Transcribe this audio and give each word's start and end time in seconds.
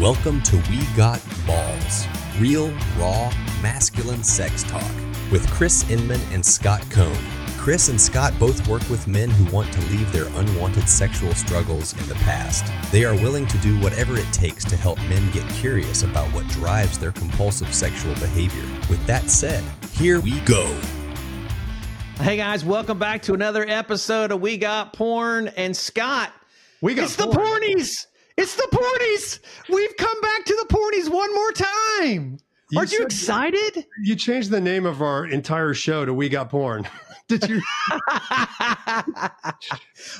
Welcome 0.00 0.42
to 0.42 0.56
We 0.70 0.84
Got 0.96 1.20
Balls, 1.44 2.06
real, 2.38 2.70
raw, 2.96 3.32
masculine 3.60 4.22
sex 4.22 4.62
talk 4.62 4.94
with 5.32 5.44
Chris 5.50 5.90
Inman 5.90 6.20
and 6.30 6.46
Scott 6.46 6.88
Cohn. 6.88 7.18
Chris 7.56 7.88
and 7.88 8.00
Scott 8.00 8.32
both 8.38 8.68
work 8.68 8.88
with 8.88 9.08
men 9.08 9.28
who 9.28 9.52
want 9.52 9.72
to 9.72 9.80
leave 9.90 10.12
their 10.12 10.26
unwanted 10.38 10.88
sexual 10.88 11.34
struggles 11.34 12.00
in 12.00 12.06
the 12.06 12.14
past. 12.14 12.64
They 12.92 13.04
are 13.04 13.16
willing 13.16 13.48
to 13.48 13.58
do 13.58 13.76
whatever 13.80 14.16
it 14.16 14.32
takes 14.32 14.64
to 14.66 14.76
help 14.76 14.98
men 15.08 15.32
get 15.32 15.48
curious 15.48 16.04
about 16.04 16.32
what 16.32 16.46
drives 16.46 16.96
their 16.96 17.10
compulsive 17.10 17.74
sexual 17.74 18.14
behavior. 18.14 18.62
With 18.88 19.04
that 19.08 19.28
said, 19.28 19.64
here 19.94 20.20
we 20.20 20.38
go. 20.42 20.64
Hey 22.20 22.36
guys, 22.36 22.64
welcome 22.64 23.00
back 23.00 23.22
to 23.22 23.34
another 23.34 23.66
episode 23.66 24.30
of 24.30 24.40
We 24.40 24.58
Got 24.58 24.92
Porn 24.92 25.48
and 25.48 25.76
Scott. 25.76 26.32
We 26.80 26.94
got 26.94 27.06
it's 27.06 27.16
the 27.16 27.24
pornies. 27.24 28.06
It's 28.38 28.54
the 28.54 28.68
pornies. 28.70 29.40
We've 29.68 29.96
come 29.96 30.20
back 30.20 30.44
to 30.44 30.54
the 30.54 30.72
pornies 30.72 31.10
one 31.10 31.34
more 31.34 31.50
time. 31.50 32.38
You 32.70 32.78
Aren't 32.78 32.92
you 32.92 33.02
excited? 33.02 33.84
You 34.04 34.14
changed 34.14 34.50
the 34.50 34.60
name 34.60 34.86
of 34.86 35.02
our 35.02 35.26
entire 35.26 35.74
show 35.74 36.04
to 36.04 36.14
We 36.14 36.28
Got 36.28 36.50
Porn. 36.50 36.88
Did 37.28 37.48
you? 37.48 37.60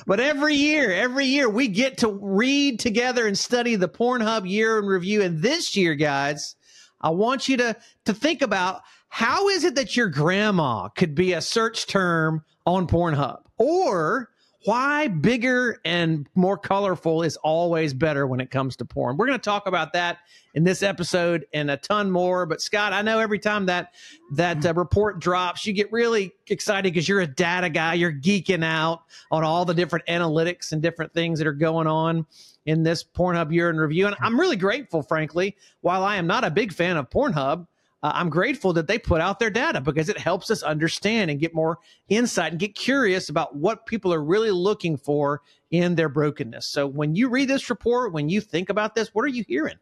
but 0.05 0.19
every 0.19 0.53
year, 0.55 0.91
every 0.91 1.27
year 1.27 1.49
we 1.49 1.69
get 1.69 1.99
to 1.99 2.11
read 2.21 2.81
together 2.81 3.25
and 3.25 3.37
study 3.37 3.77
the 3.77 3.87
Pornhub 3.87 4.47
year 4.47 4.79
in 4.79 4.85
review. 4.85 5.21
And 5.21 5.41
this 5.41 5.77
year, 5.77 5.95
guys, 5.95 6.57
I 6.99 7.11
want 7.11 7.47
you 7.47 7.55
to 7.55 7.77
to 8.03 8.13
think 8.13 8.41
about 8.41 8.81
how 9.07 9.47
is 9.47 9.63
it 9.63 9.75
that 9.75 9.95
your 9.95 10.09
grandma 10.09 10.89
could 10.89 11.15
be 11.15 11.31
a 11.31 11.41
search 11.41 11.87
term 11.87 12.43
on 12.65 12.85
Pornhub, 12.85 13.43
or 13.57 14.29
why 14.65 15.07
bigger 15.07 15.79
and 15.85 16.27
more 16.35 16.57
colorful 16.57 17.23
is 17.23 17.37
always 17.37 17.93
better 17.93 18.27
when 18.27 18.41
it 18.41 18.51
comes 18.51 18.75
to 18.77 18.85
porn. 18.85 19.15
We're 19.15 19.27
going 19.27 19.39
to 19.39 19.43
talk 19.43 19.67
about 19.67 19.93
that 19.93 20.17
in 20.53 20.63
this 20.63 20.83
episode 20.83 21.45
and 21.53 21.71
a 21.71 21.77
ton 21.77 22.11
more. 22.11 22.45
But 22.45 22.61
Scott, 22.61 22.91
I 22.91 23.01
know 23.01 23.19
every 23.19 23.39
time 23.39 23.65
that 23.67 23.93
that 24.33 24.65
uh, 24.65 24.73
report 24.73 25.19
drops, 25.19 25.65
you 25.65 25.71
get 25.71 25.91
really 25.91 26.33
excited 26.47 26.93
because 26.93 27.07
you're 27.07 27.21
a 27.21 27.27
data 27.27 27.69
guy. 27.69 27.93
You're 27.93 28.11
geeking 28.11 28.63
out 28.63 29.03
on 29.31 29.45
all 29.45 29.63
the 29.63 29.73
different 29.73 30.05
analytics 30.07 30.73
and 30.73 30.81
different 30.81 31.13
things 31.13 31.39
that 31.39 31.47
are 31.47 31.53
going 31.53 31.87
on 31.87 32.25
in 32.65 32.83
this 32.83 33.03
Pornhub 33.03 33.53
year 33.53 33.69
in 33.69 33.77
review. 33.77 34.07
And 34.07 34.15
I'm 34.19 34.39
really 34.39 34.57
grateful, 34.57 35.01
frankly, 35.01 35.55
while 35.81 36.03
I 36.03 36.17
am 36.17 36.27
not 36.27 36.43
a 36.43 36.51
big 36.51 36.73
fan 36.73 36.97
of 36.97 37.09
Pornhub. 37.09 37.65
Uh, 38.01 38.11
I'm 38.15 38.29
grateful 38.29 38.71
that 38.73 38.87
they 38.87 38.97
put 38.97 39.21
out 39.21 39.39
their 39.39 39.49
data 39.49 39.81
because 39.81 40.07
it 40.07 40.17
helps 40.17 40.49
us 40.49 40.63
understand 40.63 41.29
and 41.29 41.39
get 41.39 41.53
more 41.53 41.79
insight 42.07 42.51
and 42.51 42.59
get 42.59 42.75
curious 42.75 43.29
about 43.29 43.55
what 43.55 43.85
people 43.85 44.13
are 44.13 44.23
really 44.23 44.51
looking 44.51 44.95
for 44.95 45.41
in 45.71 45.95
their 45.95 46.09
brokenness. 46.09 46.65
So 46.65 46.87
when 46.87 47.15
you 47.15 47.29
read 47.29 47.49
this 47.49 47.69
report, 47.69 48.13
when 48.13 48.29
you 48.29 48.39
think 48.41 48.69
about 48.69 48.95
this, 48.95 49.09
what 49.13 49.25
are 49.25 49.29
you 49.29 49.43
hearing? 49.47 49.75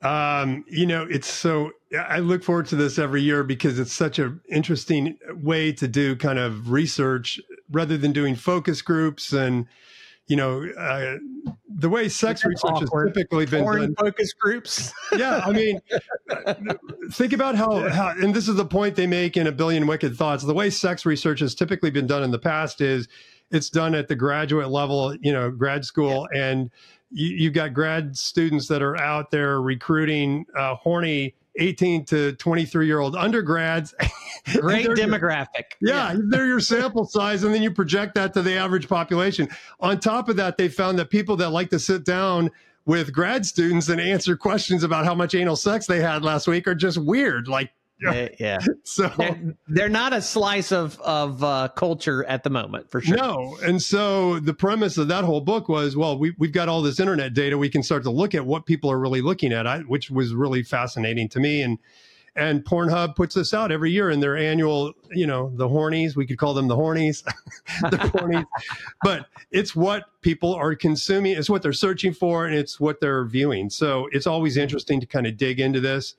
Um, 0.00 0.64
you 0.68 0.86
know, 0.86 1.06
it's 1.10 1.26
so. 1.26 1.72
I 1.98 2.20
look 2.20 2.44
forward 2.44 2.66
to 2.66 2.76
this 2.76 2.98
every 2.98 3.22
year 3.22 3.42
because 3.42 3.78
it's 3.78 3.92
such 3.92 4.18
an 4.20 4.40
interesting 4.48 5.18
way 5.34 5.72
to 5.72 5.88
do 5.88 6.14
kind 6.14 6.38
of 6.38 6.70
research 6.70 7.40
rather 7.70 7.98
than 7.98 8.12
doing 8.12 8.34
focus 8.34 8.80
groups 8.82 9.32
and. 9.32 9.66
You 10.28 10.36
know, 10.36 10.64
uh, 10.78 11.16
the 11.78 11.88
way 11.88 12.08
sex 12.08 12.42
That's 12.42 12.50
research 12.50 12.82
awkward. 12.82 13.08
has 13.08 13.16
typically 13.16 13.46
been 13.46 13.62
Porn 13.62 13.80
done. 13.80 13.94
focus 13.94 14.32
groups. 14.32 14.92
yeah, 15.16 15.40
I 15.44 15.52
mean, 15.52 15.80
think 17.12 17.32
about 17.32 17.54
how, 17.54 17.88
how, 17.88 18.10
and 18.10 18.34
this 18.34 18.48
is 18.48 18.56
the 18.56 18.64
point 18.64 18.96
they 18.96 19.06
make 19.06 19.36
in 19.36 19.46
A 19.46 19.52
Billion 19.52 19.86
Wicked 19.86 20.16
Thoughts. 20.16 20.44
The 20.44 20.54
way 20.54 20.70
sex 20.70 21.06
research 21.06 21.40
has 21.40 21.54
typically 21.54 21.90
been 21.90 22.06
done 22.06 22.22
in 22.22 22.30
the 22.30 22.38
past 22.38 22.80
is 22.80 23.08
it's 23.50 23.70
done 23.70 23.94
at 23.94 24.08
the 24.08 24.16
graduate 24.16 24.68
level, 24.68 25.14
you 25.22 25.32
know, 25.32 25.50
grad 25.50 25.84
school, 25.84 26.28
and 26.34 26.70
you, 27.10 27.28
you've 27.28 27.54
got 27.54 27.72
grad 27.72 28.16
students 28.16 28.68
that 28.68 28.82
are 28.82 28.96
out 29.00 29.30
there 29.30 29.60
recruiting 29.60 30.46
uh, 30.56 30.74
horny 30.74 31.34
18 31.58 32.04
to 32.06 32.32
23 32.32 32.86
year 32.86 33.00
old 33.00 33.16
undergrads. 33.16 33.94
Great 34.60 34.86
demographic. 34.88 35.72
yeah, 35.80 36.14
they're 36.28 36.46
your 36.46 36.60
sample 36.60 37.04
size, 37.04 37.44
and 37.44 37.54
then 37.54 37.62
you 37.62 37.70
project 37.70 38.14
that 38.14 38.32
to 38.34 38.42
the 38.42 38.54
average 38.54 38.88
population. 38.88 39.48
On 39.80 39.98
top 40.00 40.28
of 40.28 40.36
that, 40.36 40.56
they 40.56 40.68
found 40.68 40.98
that 40.98 41.10
people 41.10 41.36
that 41.36 41.50
like 41.50 41.70
to 41.70 41.78
sit 41.78 42.04
down 42.04 42.50
with 42.86 43.12
grad 43.12 43.44
students 43.44 43.90
and 43.90 44.00
answer 44.00 44.36
questions 44.36 44.82
about 44.82 45.04
how 45.04 45.14
much 45.14 45.34
anal 45.34 45.56
sex 45.56 45.86
they 45.86 46.00
had 46.00 46.24
last 46.24 46.48
week 46.48 46.66
are 46.66 46.74
just 46.74 46.96
weird. 46.96 47.46
Like, 47.46 47.70
Yeah. 48.00 48.28
yeah. 48.38 48.58
so 48.84 49.12
They're, 49.16 49.56
they're 49.66 49.88
not 49.88 50.12
a 50.12 50.22
slice 50.22 50.72
of 50.72 50.98
of 51.00 51.42
uh, 51.42 51.68
culture 51.74 52.24
at 52.24 52.44
the 52.44 52.50
moment, 52.50 52.90
for 52.90 53.00
sure. 53.00 53.16
no. 53.16 53.58
And 53.62 53.82
so 53.82 54.38
the 54.40 54.54
premise 54.54 54.98
of 54.98 55.08
that 55.08 55.24
whole 55.24 55.40
book 55.40 55.68
was, 55.68 55.96
well, 55.96 56.18
we, 56.18 56.34
we've 56.38 56.52
got 56.52 56.68
all 56.68 56.82
this 56.82 57.00
internet 57.00 57.34
data. 57.34 57.58
We 57.58 57.68
can 57.68 57.82
start 57.82 58.02
to 58.04 58.10
look 58.10 58.34
at 58.34 58.46
what 58.46 58.66
people 58.66 58.90
are 58.90 58.98
really 58.98 59.20
looking 59.20 59.52
at, 59.52 59.66
I, 59.66 59.80
which 59.80 60.10
was 60.10 60.34
really 60.34 60.62
fascinating 60.62 61.28
to 61.30 61.40
me. 61.40 61.62
And 61.62 61.78
and 62.38 62.64
Pornhub 62.64 63.16
puts 63.16 63.34
this 63.34 63.52
out 63.52 63.72
every 63.72 63.90
year 63.90 64.10
in 64.10 64.20
their 64.20 64.36
annual, 64.36 64.92
you 65.10 65.26
know, 65.26 65.50
the 65.56 65.68
hornies. 65.68 66.14
We 66.14 66.24
could 66.24 66.38
call 66.38 66.54
them 66.54 66.68
the 66.68 66.76
hornies, 66.76 67.24
the 67.90 67.96
hornies. 67.96 68.46
But 69.02 69.26
it's 69.50 69.74
what 69.74 70.04
people 70.22 70.54
are 70.54 70.76
consuming. 70.76 71.36
It's 71.36 71.50
what 71.50 71.62
they're 71.62 71.72
searching 71.72 72.12
for, 72.12 72.46
and 72.46 72.54
it's 72.54 72.78
what 72.78 73.00
they're 73.00 73.24
viewing. 73.24 73.70
So 73.70 74.08
it's 74.12 74.28
always 74.28 74.56
interesting 74.56 75.00
to 75.00 75.06
kind 75.06 75.26
of 75.26 75.36
dig 75.36 75.58
into 75.58 75.80
this. 75.80 76.14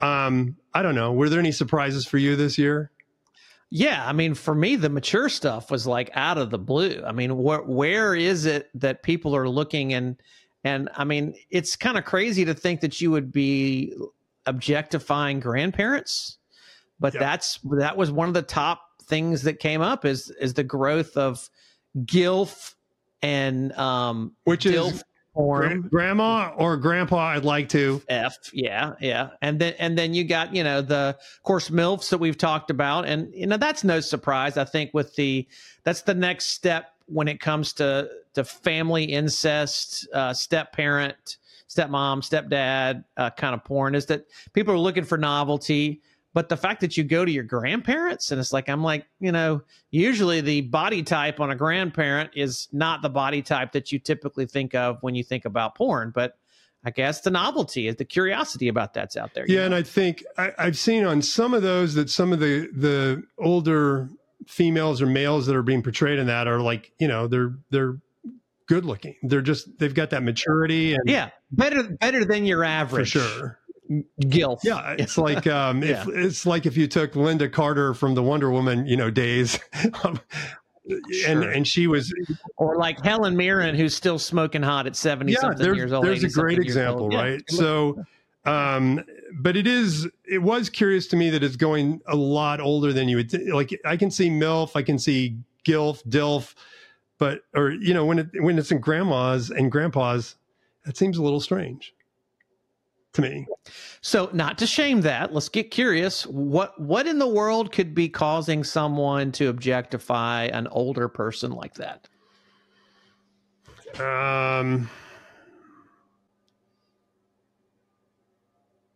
Um, 0.00 0.56
I 0.74 0.82
don't 0.82 0.94
know. 0.94 1.12
Were 1.12 1.28
there 1.28 1.40
any 1.40 1.52
surprises 1.52 2.06
for 2.06 2.18
you 2.18 2.36
this 2.36 2.56
year? 2.58 2.90
Yeah, 3.70 4.04
I 4.06 4.12
mean, 4.12 4.34
for 4.34 4.54
me, 4.54 4.74
the 4.76 4.88
mature 4.88 5.28
stuff 5.28 5.70
was 5.70 5.86
like 5.86 6.10
out 6.14 6.38
of 6.38 6.50
the 6.50 6.58
blue. 6.58 7.02
I 7.06 7.12
mean, 7.12 7.36
where 7.36 7.60
where 7.62 8.14
is 8.14 8.44
it 8.44 8.68
that 8.74 9.02
people 9.02 9.36
are 9.36 9.48
looking 9.48 9.94
and 9.94 10.16
and 10.64 10.88
I 10.96 11.04
mean, 11.04 11.34
it's 11.50 11.76
kind 11.76 11.96
of 11.96 12.04
crazy 12.04 12.44
to 12.44 12.54
think 12.54 12.80
that 12.80 13.00
you 13.00 13.10
would 13.12 13.30
be 13.32 13.94
objectifying 14.46 15.38
grandparents, 15.40 16.38
but 16.98 17.14
Yeah. 17.14 17.20
that's 17.20 17.60
that 17.78 17.96
was 17.96 18.10
one 18.10 18.26
of 18.28 18.34
the 18.34 18.42
top 18.42 18.82
things 19.04 19.42
that 19.42 19.60
came 19.60 19.80
up 19.82 20.04
is 20.04 20.30
is 20.40 20.54
the 20.54 20.64
growth 20.64 21.16
of 21.16 21.48
gilf 21.98 22.74
and 23.22 23.72
um 23.72 24.32
Which 24.44 24.66
is. 24.66 25.04
Gra- 25.46 25.78
grandma 25.78 26.52
or 26.56 26.76
grandpa? 26.76 27.18
I'd 27.28 27.44
like 27.44 27.68
to. 27.70 28.02
F, 28.08 28.36
yeah, 28.52 28.94
yeah, 29.00 29.30
and 29.42 29.58
then 29.58 29.74
and 29.78 29.96
then 29.96 30.14
you 30.14 30.24
got 30.24 30.54
you 30.54 30.64
know 30.64 30.82
the 30.82 31.16
of 31.18 31.42
course 31.42 31.70
milfs 31.70 32.10
that 32.10 32.18
we've 32.18 32.38
talked 32.38 32.70
about, 32.70 33.06
and 33.06 33.32
you 33.34 33.46
know 33.46 33.56
that's 33.56 33.84
no 33.84 34.00
surprise. 34.00 34.56
I 34.56 34.64
think 34.64 34.92
with 34.94 35.14
the 35.16 35.46
that's 35.84 36.02
the 36.02 36.14
next 36.14 36.48
step 36.48 36.92
when 37.06 37.28
it 37.28 37.40
comes 37.40 37.72
to 37.74 38.08
to 38.34 38.44
family 38.44 39.04
incest, 39.04 40.08
uh, 40.14 40.32
step 40.32 40.72
parent, 40.72 41.38
stepmom, 41.68 42.18
stepdad 42.18 43.04
uh, 43.16 43.30
kind 43.30 43.54
of 43.54 43.64
porn 43.64 43.94
is 43.94 44.06
that 44.06 44.26
people 44.52 44.74
are 44.74 44.78
looking 44.78 45.04
for 45.04 45.18
novelty. 45.18 46.02
But 46.32 46.48
the 46.48 46.56
fact 46.56 46.80
that 46.82 46.96
you 46.96 47.02
go 47.02 47.24
to 47.24 47.30
your 47.30 47.42
grandparents 47.44 48.30
and 48.30 48.40
it's 48.40 48.52
like 48.52 48.68
I'm 48.68 48.82
like 48.82 49.06
you 49.18 49.32
know 49.32 49.62
usually 49.90 50.40
the 50.40 50.60
body 50.62 51.02
type 51.02 51.40
on 51.40 51.50
a 51.50 51.56
grandparent 51.56 52.30
is 52.34 52.68
not 52.72 53.02
the 53.02 53.10
body 53.10 53.42
type 53.42 53.72
that 53.72 53.90
you 53.90 53.98
typically 53.98 54.46
think 54.46 54.74
of 54.74 54.98
when 55.00 55.14
you 55.14 55.24
think 55.24 55.44
about 55.44 55.74
porn, 55.74 56.12
but 56.14 56.36
I 56.84 56.90
guess 56.90 57.20
the 57.20 57.30
novelty 57.30 57.88
is 57.88 57.96
the 57.96 58.04
curiosity 58.04 58.68
about 58.68 58.94
that's 58.94 59.16
out 59.16 59.34
there. 59.34 59.44
Yeah, 59.46 59.64
and? 59.66 59.74
I 59.74 59.82
think 59.82 60.24
I, 60.38 60.52
I've 60.56 60.78
seen 60.78 61.04
on 61.04 61.20
some 61.20 61.52
of 61.52 61.62
those 61.62 61.94
that 61.94 62.08
some 62.08 62.32
of 62.32 62.40
the 62.40 62.68
the 62.74 63.22
older 63.38 64.08
females 64.46 65.02
or 65.02 65.06
males 65.06 65.46
that 65.46 65.54
are 65.54 65.62
being 65.62 65.82
portrayed 65.82 66.18
in 66.18 66.26
that 66.28 66.48
are 66.48 66.60
like 66.60 66.92
you 66.98 67.08
know 67.08 67.26
they're 67.26 67.54
they're 67.70 67.98
good 68.66 68.84
looking. 68.84 69.16
They're 69.22 69.42
just 69.42 69.78
they've 69.78 69.92
got 69.92 70.10
that 70.10 70.22
maturity 70.22 70.94
and 70.94 71.02
yeah, 71.04 71.30
better 71.50 71.82
better 72.00 72.24
than 72.24 72.46
your 72.46 72.64
average. 72.64 73.12
for 73.12 73.18
sure. 73.18 73.58
Gilf. 74.20 74.60
Yeah, 74.62 74.94
it's 74.98 75.18
like 75.18 75.46
um, 75.46 75.82
Yeah. 75.82 76.02
if, 76.02 76.08
it's 76.08 76.46
like 76.46 76.66
if 76.66 76.76
you 76.76 76.86
took 76.86 77.12
Lynda 77.12 77.50
Carter 77.52 77.94
from 77.94 78.14
the 78.14 78.22
Wonder 78.22 78.50
Woman, 78.50 78.86
you 78.86 78.96
know, 78.96 79.10
days, 79.10 79.58
and 80.04 80.20
Sure. 81.12 81.42
and 81.50 81.68
she 81.68 81.86
was 81.86 82.12
or 82.56 82.76
like 82.76 83.04
Helen 83.04 83.36
Mirren, 83.36 83.74
who's 83.74 83.94
still 83.94 84.18
smoking 84.18 84.62
hot 84.62 84.86
at 84.86 84.96
seventy 84.96 85.32
yeah. 85.32 85.40
something 85.40 85.74
years 85.74 85.92
old. 85.92 86.04
there's 86.04 86.24
a 86.24 86.28
great 86.28 86.58
example, 86.58 87.04
old. 87.04 87.12
Yeah. 87.12 87.22
right? 87.22 87.50
So, 87.50 88.04
um, 88.44 89.04
but 89.34 89.56
it 89.56 89.66
is 89.66 90.08
it 90.24 90.38
was 90.38 90.70
curious 90.70 91.06
to 91.08 91.16
me 91.16 91.30
that 91.30 91.44
it's 91.44 91.56
going 91.56 92.00
a 92.06 92.16
lot 92.16 92.60
older 92.60 92.92
than 92.92 93.08
you 93.08 93.16
would 93.16 93.30
th- 93.30 93.48
like. 93.52 93.78
I 93.84 93.96
can 93.96 94.10
see 94.10 94.30
milf, 94.30 94.74
I 94.74 94.82
can 94.82 94.98
see 94.98 95.36
gilf, 95.64 96.02
dilf, 96.08 96.54
but 97.18 97.42
or 97.54 97.70
you 97.70 97.94
know 97.94 98.04
when 98.04 98.18
it 98.20 98.28
when 98.42 98.58
it's 98.58 98.72
in 98.72 98.78
grandmas 98.80 99.50
and 99.50 99.70
grandpas, 99.70 100.36
that 100.84 100.96
seems 100.96 101.18
a 101.18 101.22
little 101.22 101.40
strange 101.40 101.94
to 103.12 103.22
me. 103.22 103.46
So, 104.00 104.30
not 104.32 104.58
to 104.58 104.66
shame 104.66 105.02
that, 105.02 105.32
let's 105.32 105.48
get 105.48 105.70
curious. 105.70 106.26
What 106.26 106.80
what 106.80 107.06
in 107.06 107.18
the 107.18 107.28
world 107.28 107.72
could 107.72 107.94
be 107.94 108.08
causing 108.08 108.64
someone 108.64 109.32
to 109.32 109.48
objectify 109.48 110.44
an 110.44 110.66
older 110.68 111.08
person 111.08 111.52
like 111.52 111.74
that? 111.74 112.08
Um, 113.98 114.88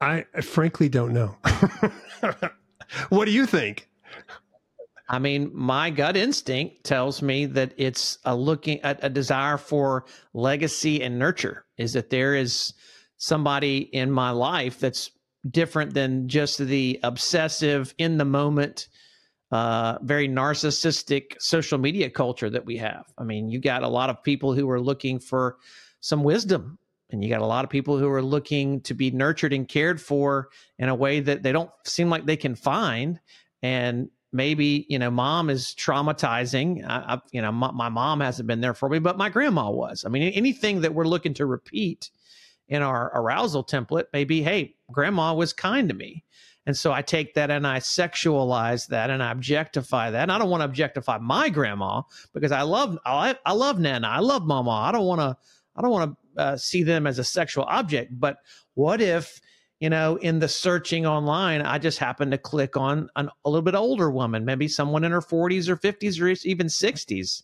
I, 0.00 0.24
I 0.34 0.40
frankly 0.40 0.88
don't 0.88 1.12
know. 1.12 1.36
what 3.08 3.24
do 3.24 3.32
you 3.32 3.46
think? 3.46 3.88
I 5.08 5.18
mean, 5.18 5.50
my 5.52 5.90
gut 5.90 6.16
instinct 6.16 6.84
tells 6.84 7.20
me 7.20 7.46
that 7.46 7.74
it's 7.76 8.18
a 8.24 8.34
looking 8.34 8.80
a, 8.84 8.96
a 9.02 9.10
desire 9.10 9.58
for 9.58 10.06
legacy 10.32 11.02
and 11.02 11.18
nurture. 11.18 11.66
Is 11.76 11.92
that 11.92 12.10
there 12.10 12.34
is 12.34 12.74
somebody 13.24 13.78
in 13.78 14.10
my 14.10 14.30
life 14.30 14.78
that's 14.78 15.10
different 15.50 15.94
than 15.94 16.28
just 16.28 16.58
the 16.58 17.00
obsessive 17.02 17.94
in 17.96 18.18
the 18.18 18.24
moment 18.24 18.88
uh, 19.50 19.98
very 20.02 20.28
narcissistic 20.28 21.40
social 21.40 21.78
media 21.78 22.10
culture 22.10 22.50
that 22.50 22.66
we 22.66 22.76
have. 22.76 23.04
I 23.16 23.24
mean, 23.24 23.48
you 23.48 23.60
got 23.60 23.82
a 23.82 23.88
lot 23.88 24.10
of 24.10 24.22
people 24.22 24.52
who 24.52 24.68
are 24.68 24.80
looking 24.80 25.20
for 25.20 25.58
some 26.00 26.24
wisdom, 26.24 26.78
and 27.10 27.22
you 27.22 27.30
got 27.30 27.40
a 27.40 27.46
lot 27.46 27.64
of 27.64 27.70
people 27.70 27.96
who 27.96 28.10
are 28.10 28.22
looking 28.22 28.80
to 28.80 28.94
be 28.94 29.10
nurtured 29.12 29.52
and 29.52 29.68
cared 29.68 30.00
for 30.00 30.48
in 30.78 30.88
a 30.88 30.94
way 30.94 31.20
that 31.20 31.42
they 31.42 31.52
don't 31.52 31.70
seem 31.84 32.10
like 32.10 32.26
they 32.26 32.36
can 32.36 32.56
find. 32.56 33.20
And 33.62 34.10
maybe 34.32 34.86
you 34.88 34.98
know, 34.98 35.10
mom 35.10 35.50
is 35.50 35.74
traumatizing. 35.78 36.84
I, 36.84 37.14
I, 37.14 37.20
you 37.30 37.40
know, 37.40 37.52
my, 37.52 37.70
my 37.70 37.88
mom 37.88 38.20
hasn't 38.20 38.48
been 38.48 38.60
there 38.60 38.74
for 38.74 38.88
me, 38.88 38.98
but 38.98 39.16
my 39.16 39.28
grandma 39.28 39.70
was. 39.70 40.04
I 40.04 40.08
mean, 40.08 40.32
anything 40.32 40.80
that 40.80 40.94
we're 40.94 41.06
looking 41.06 41.34
to 41.34 41.46
repeat 41.46 42.10
in 42.68 42.82
our 42.82 43.10
arousal 43.14 43.64
template, 43.64 44.06
maybe, 44.12 44.42
hey, 44.42 44.74
grandma 44.90 45.34
was 45.34 45.52
kind 45.52 45.88
to 45.88 45.94
me 45.94 46.24
and 46.66 46.76
so 46.76 46.92
I 46.92 47.02
take 47.02 47.34
that 47.34 47.50
and 47.50 47.66
I 47.66 47.78
sexualize 47.78 48.88
that 48.88 49.10
and 49.10 49.22
I 49.22 49.30
objectify 49.30 50.10
that. 50.10 50.22
And 50.22 50.32
I 50.32 50.38
don't 50.38 50.48
want 50.48 50.62
to 50.62 50.66
objectify 50.66 51.18
my 51.18 51.50
grandma 51.50 52.02
because 52.32 52.52
I 52.52 52.62
love 52.62 52.98
I, 53.04 53.36
I 53.44 53.52
love 53.52 53.78
Nana. 53.78 54.08
I 54.08 54.20
love 54.20 54.46
Mama. 54.46 54.70
I 54.70 54.92
don't 54.92 55.04
want 55.04 55.20
to 55.20 55.36
I 55.76 55.82
don't 55.82 55.90
want 55.90 56.16
to 56.36 56.42
uh, 56.42 56.56
see 56.56 56.82
them 56.82 57.06
as 57.06 57.18
a 57.18 57.24
sexual 57.24 57.64
object. 57.64 58.18
But 58.18 58.38
what 58.74 59.02
if 59.02 59.40
you 59.78 59.90
know 59.90 60.16
in 60.16 60.38
the 60.38 60.48
searching 60.48 61.04
online 61.04 61.60
I 61.60 61.78
just 61.78 61.98
happen 61.98 62.30
to 62.30 62.38
click 62.38 62.76
on 62.78 63.10
an, 63.16 63.28
a 63.44 63.50
little 63.50 63.62
bit 63.62 63.74
older 63.74 64.10
woman, 64.10 64.46
maybe 64.46 64.68
someone 64.68 65.04
in 65.04 65.12
her 65.12 65.20
40s 65.20 65.68
or 65.68 65.76
50s 65.76 66.20
or 66.20 66.48
even 66.48 66.68
60s, 66.68 67.42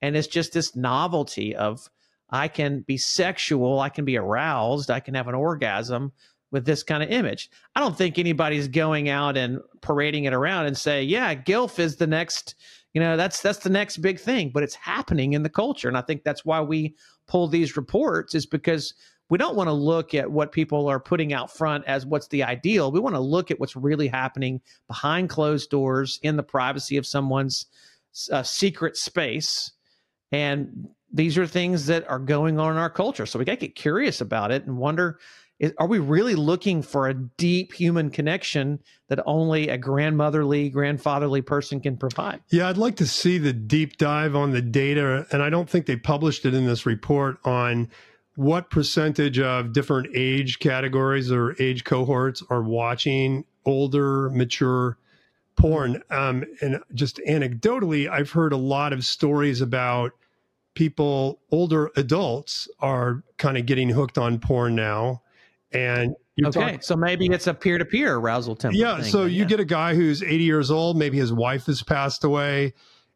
and 0.00 0.16
it's 0.16 0.28
just 0.28 0.54
this 0.54 0.74
novelty 0.74 1.54
of 1.54 1.90
I 2.32 2.48
can 2.48 2.80
be 2.80 2.96
sexual, 2.96 3.78
I 3.78 3.90
can 3.90 4.04
be 4.04 4.16
aroused, 4.16 4.90
I 4.90 5.00
can 5.00 5.14
have 5.14 5.28
an 5.28 5.34
orgasm 5.34 6.12
with 6.50 6.64
this 6.64 6.82
kind 6.82 7.02
of 7.02 7.10
image. 7.10 7.50
I 7.76 7.80
don't 7.80 7.96
think 7.96 8.18
anybody's 8.18 8.68
going 8.68 9.08
out 9.08 9.36
and 9.36 9.60
parading 9.82 10.24
it 10.24 10.34
around 10.34 10.66
and 10.66 10.76
say, 10.76 11.02
"Yeah, 11.02 11.34
gilf 11.34 11.78
is 11.78 11.96
the 11.96 12.06
next, 12.06 12.54
you 12.94 13.00
know, 13.00 13.16
that's 13.16 13.40
that's 13.40 13.60
the 13.60 13.70
next 13.70 13.98
big 13.98 14.18
thing." 14.18 14.50
But 14.50 14.62
it's 14.62 14.74
happening 14.74 15.34
in 15.34 15.42
the 15.42 15.50
culture, 15.50 15.88
and 15.88 15.96
I 15.96 16.02
think 16.02 16.24
that's 16.24 16.44
why 16.44 16.60
we 16.60 16.96
pull 17.26 17.48
these 17.48 17.76
reports 17.76 18.34
is 18.34 18.46
because 18.46 18.94
we 19.30 19.38
don't 19.38 19.56
want 19.56 19.68
to 19.68 19.72
look 19.72 20.14
at 20.14 20.30
what 20.30 20.52
people 20.52 20.88
are 20.88 21.00
putting 21.00 21.32
out 21.32 21.50
front 21.50 21.84
as 21.86 22.04
what's 22.04 22.28
the 22.28 22.42
ideal. 22.42 22.92
We 22.92 23.00
want 23.00 23.14
to 23.14 23.20
look 23.20 23.50
at 23.50 23.58
what's 23.58 23.74
really 23.74 24.08
happening 24.08 24.60
behind 24.88 25.30
closed 25.30 25.70
doors 25.70 26.20
in 26.22 26.36
the 26.36 26.42
privacy 26.42 26.98
of 26.98 27.06
someone's 27.06 27.64
uh, 28.30 28.42
secret 28.42 28.96
space. 28.96 29.72
And 30.32 30.88
these 31.12 31.36
are 31.36 31.46
things 31.46 31.86
that 31.86 32.08
are 32.08 32.18
going 32.18 32.58
on 32.58 32.72
in 32.72 32.78
our 32.78 32.90
culture. 32.90 33.26
So 33.26 33.38
we 33.38 33.44
got 33.44 33.52
to 33.52 33.66
get 33.66 33.74
curious 33.74 34.20
about 34.20 34.50
it 34.50 34.64
and 34.64 34.78
wonder 34.78 35.18
is, 35.62 35.72
are 35.78 35.86
we 35.86 36.00
really 36.00 36.34
looking 36.34 36.82
for 36.82 37.08
a 37.08 37.14
deep 37.14 37.72
human 37.72 38.10
connection 38.10 38.80
that 39.08 39.20
only 39.26 39.68
a 39.68 39.78
grandmotherly, 39.78 40.68
grandfatherly 40.68 41.40
person 41.40 41.80
can 41.80 41.96
provide? 41.96 42.40
Yeah, 42.50 42.68
I'd 42.68 42.78
like 42.78 42.96
to 42.96 43.06
see 43.06 43.38
the 43.38 43.52
deep 43.52 43.96
dive 43.96 44.34
on 44.34 44.50
the 44.50 44.60
data. 44.60 45.24
And 45.30 45.40
I 45.40 45.50
don't 45.50 45.70
think 45.70 45.86
they 45.86 45.96
published 45.96 46.44
it 46.44 46.52
in 46.52 46.66
this 46.66 46.84
report 46.84 47.38
on 47.44 47.88
what 48.34 48.70
percentage 48.70 49.38
of 49.38 49.72
different 49.72 50.08
age 50.14 50.58
categories 50.58 51.30
or 51.30 51.54
age 51.60 51.84
cohorts 51.84 52.42
are 52.50 52.62
watching 52.62 53.44
older, 53.64 54.30
mature 54.30 54.98
porn. 55.54 56.02
Um, 56.10 56.44
and 56.60 56.80
just 56.92 57.20
anecdotally, 57.28 58.10
I've 58.10 58.30
heard 58.30 58.52
a 58.52 58.56
lot 58.56 58.92
of 58.92 59.04
stories 59.04 59.60
about 59.60 60.12
people, 60.74 61.40
older 61.50 61.90
adults, 61.96 62.68
are 62.80 63.22
kind 63.38 63.56
of 63.56 63.66
getting 63.66 63.90
hooked 63.90 64.18
on 64.18 64.38
porn 64.38 64.74
now 64.74 65.22
and 65.72 66.14
okay, 66.44 66.72
talk, 66.72 66.82
so 66.82 66.96
maybe 66.96 67.26
it's 67.26 67.46
a 67.46 67.54
peer 67.54 67.78
to 67.78 67.84
peer 67.84 68.16
arousal 68.16 68.56
template. 68.56 68.74
Yeah. 68.74 69.00
Thing, 69.00 69.10
so 69.10 69.24
you 69.24 69.42
yeah. 69.42 69.44
get 69.44 69.60
a 69.60 69.64
guy 69.64 69.94
who's 69.94 70.22
80 70.22 70.44
years 70.44 70.70
old, 70.70 70.96
maybe 70.96 71.18
his 71.18 71.32
wife 71.32 71.66
has 71.66 71.82
passed 71.82 72.24
away, 72.24 72.74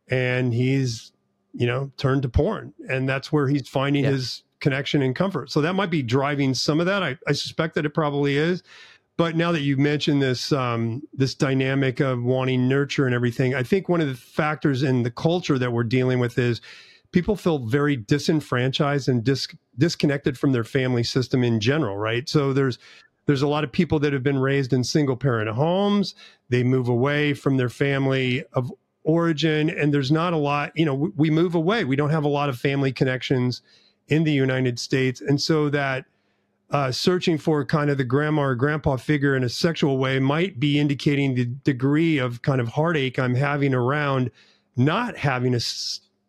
and 0.08 0.52
he's, 0.52 1.12
you 1.52 1.66
know, 1.66 1.90
turned 1.96 2.22
to 2.22 2.28
porn. 2.28 2.74
And 2.88 3.08
that's 3.08 3.32
where 3.32 3.48
he's 3.48 3.68
finding 3.68 4.04
yeah. 4.04 4.10
his 4.10 4.42
connection 4.60 5.02
and 5.02 5.14
comfort. 5.14 5.50
So 5.50 5.60
that 5.60 5.74
might 5.74 5.90
be 5.90 6.02
driving 6.02 6.54
some 6.54 6.80
of 6.80 6.86
that. 6.86 7.02
I, 7.02 7.18
I 7.26 7.32
suspect 7.32 7.74
that 7.74 7.84
it 7.84 7.90
probably 7.90 8.36
is. 8.36 8.62
But 9.16 9.34
now 9.34 9.50
that 9.52 9.62
you 9.62 9.78
mentioned 9.78 10.20
this 10.20 10.52
um, 10.52 11.02
this 11.14 11.34
dynamic 11.34 12.00
of 12.00 12.22
wanting 12.22 12.68
nurture 12.68 13.06
and 13.06 13.14
everything, 13.14 13.54
I 13.54 13.62
think 13.62 13.88
one 13.88 14.02
of 14.02 14.08
the 14.08 14.14
factors 14.14 14.82
in 14.82 15.04
the 15.04 15.10
culture 15.10 15.58
that 15.58 15.72
we're 15.72 15.84
dealing 15.84 16.18
with 16.18 16.38
is 16.38 16.60
people 17.16 17.34
feel 17.34 17.60
very 17.60 17.96
disenfranchised 17.96 19.08
and 19.08 19.24
dis- 19.24 19.48
disconnected 19.78 20.36
from 20.36 20.52
their 20.52 20.62
family 20.62 21.02
system 21.02 21.42
in 21.42 21.60
general, 21.60 21.96
right? 21.96 22.28
So 22.28 22.52
there's 22.52 22.78
there's 23.24 23.40
a 23.40 23.48
lot 23.48 23.64
of 23.64 23.72
people 23.72 23.98
that 24.00 24.12
have 24.12 24.22
been 24.22 24.38
raised 24.38 24.74
in 24.74 24.84
single 24.84 25.16
parent 25.16 25.48
homes. 25.48 26.14
They 26.50 26.62
move 26.62 26.90
away 26.90 27.32
from 27.32 27.56
their 27.56 27.70
family 27.70 28.44
of 28.52 28.70
origin, 29.02 29.70
and 29.70 29.94
there's 29.94 30.12
not 30.12 30.34
a 30.34 30.36
lot. 30.36 30.72
You 30.74 30.84
know, 30.84 30.94
we, 30.94 31.08
we 31.16 31.30
move 31.30 31.54
away. 31.54 31.84
We 31.84 31.96
don't 31.96 32.10
have 32.10 32.24
a 32.24 32.28
lot 32.28 32.50
of 32.50 32.58
family 32.58 32.92
connections 32.92 33.62
in 34.08 34.24
the 34.24 34.32
United 34.32 34.78
States, 34.78 35.22
and 35.22 35.40
so 35.40 35.70
that 35.70 36.04
uh, 36.70 36.92
searching 36.92 37.38
for 37.38 37.64
kind 37.64 37.88
of 37.88 37.96
the 37.96 38.04
grandma 38.04 38.42
or 38.42 38.54
grandpa 38.54 38.96
figure 38.96 39.34
in 39.34 39.42
a 39.42 39.48
sexual 39.48 39.96
way 39.96 40.18
might 40.18 40.60
be 40.60 40.78
indicating 40.78 41.34
the 41.34 41.46
degree 41.46 42.18
of 42.18 42.42
kind 42.42 42.60
of 42.60 42.68
heartache 42.68 43.18
I'm 43.18 43.36
having 43.36 43.72
around 43.72 44.30
not 44.76 45.16
having 45.16 45.54
a 45.54 45.60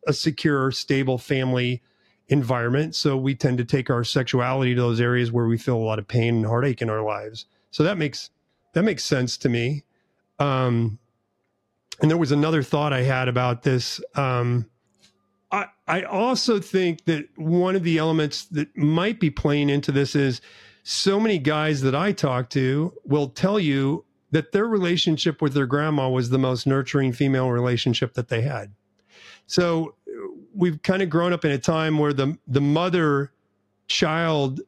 a 0.05 0.13
secure, 0.13 0.71
stable 0.71 1.17
family 1.17 1.81
environment. 2.29 2.95
So 2.95 3.15
we 3.17 3.35
tend 3.35 3.57
to 3.57 3.65
take 3.65 3.89
our 3.89 4.03
sexuality 4.03 4.75
to 4.75 4.81
those 4.81 4.99
areas 4.99 5.31
where 5.31 5.47
we 5.47 5.57
feel 5.57 5.77
a 5.77 5.79
lot 5.79 5.99
of 5.99 6.07
pain 6.07 6.37
and 6.37 6.45
heartache 6.45 6.81
in 6.81 6.89
our 6.89 7.01
lives. 7.01 7.45
So 7.71 7.83
that 7.83 7.97
makes 7.97 8.29
that 8.73 8.83
makes 8.83 9.03
sense 9.03 9.37
to 9.37 9.49
me. 9.49 9.83
Um, 10.39 10.99
and 12.01 12.11
there 12.11 12.17
was 12.17 12.31
another 12.31 12.61
thought 12.61 12.93
I 12.93 13.01
had 13.01 13.27
about 13.27 13.63
this. 13.63 14.01
Um, 14.15 14.69
I 15.51 15.67
I 15.87 16.03
also 16.03 16.59
think 16.59 17.05
that 17.05 17.27
one 17.37 17.75
of 17.75 17.83
the 17.83 17.97
elements 17.97 18.45
that 18.45 18.75
might 18.77 19.19
be 19.19 19.29
playing 19.29 19.69
into 19.69 19.91
this 19.91 20.15
is 20.15 20.41
so 20.83 21.19
many 21.19 21.37
guys 21.37 21.81
that 21.81 21.95
I 21.95 22.11
talk 22.11 22.49
to 22.51 22.93
will 23.03 23.29
tell 23.29 23.59
you 23.59 24.05
that 24.31 24.51
their 24.51 24.65
relationship 24.65 25.41
with 25.41 25.53
their 25.53 25.65
grandma 25.65 26.09
was 26.09 26.29
the 26.29 26.37
most 26.37 26.67
nurturing 26.67 27.13
female 27.13 27.49
relationship 27.49 28.13
that 28.13 28.27
they 28.27 28.41
had. 28.41 28.73
So 29.47 29.95
uh, 30.07 30.27
we've 30.53 30.81
kind 30.83 31.01
of 31.01 31.09
grown 31.09 31.33
up 31.33 31.43
in 31.45 31.51
a 31.51 31.57
time 31.57 31.97
where 31.97 32.13
the 32.13 32.37
the 32.47 32.61
mother 32.61 33.31
child 33.87 34.61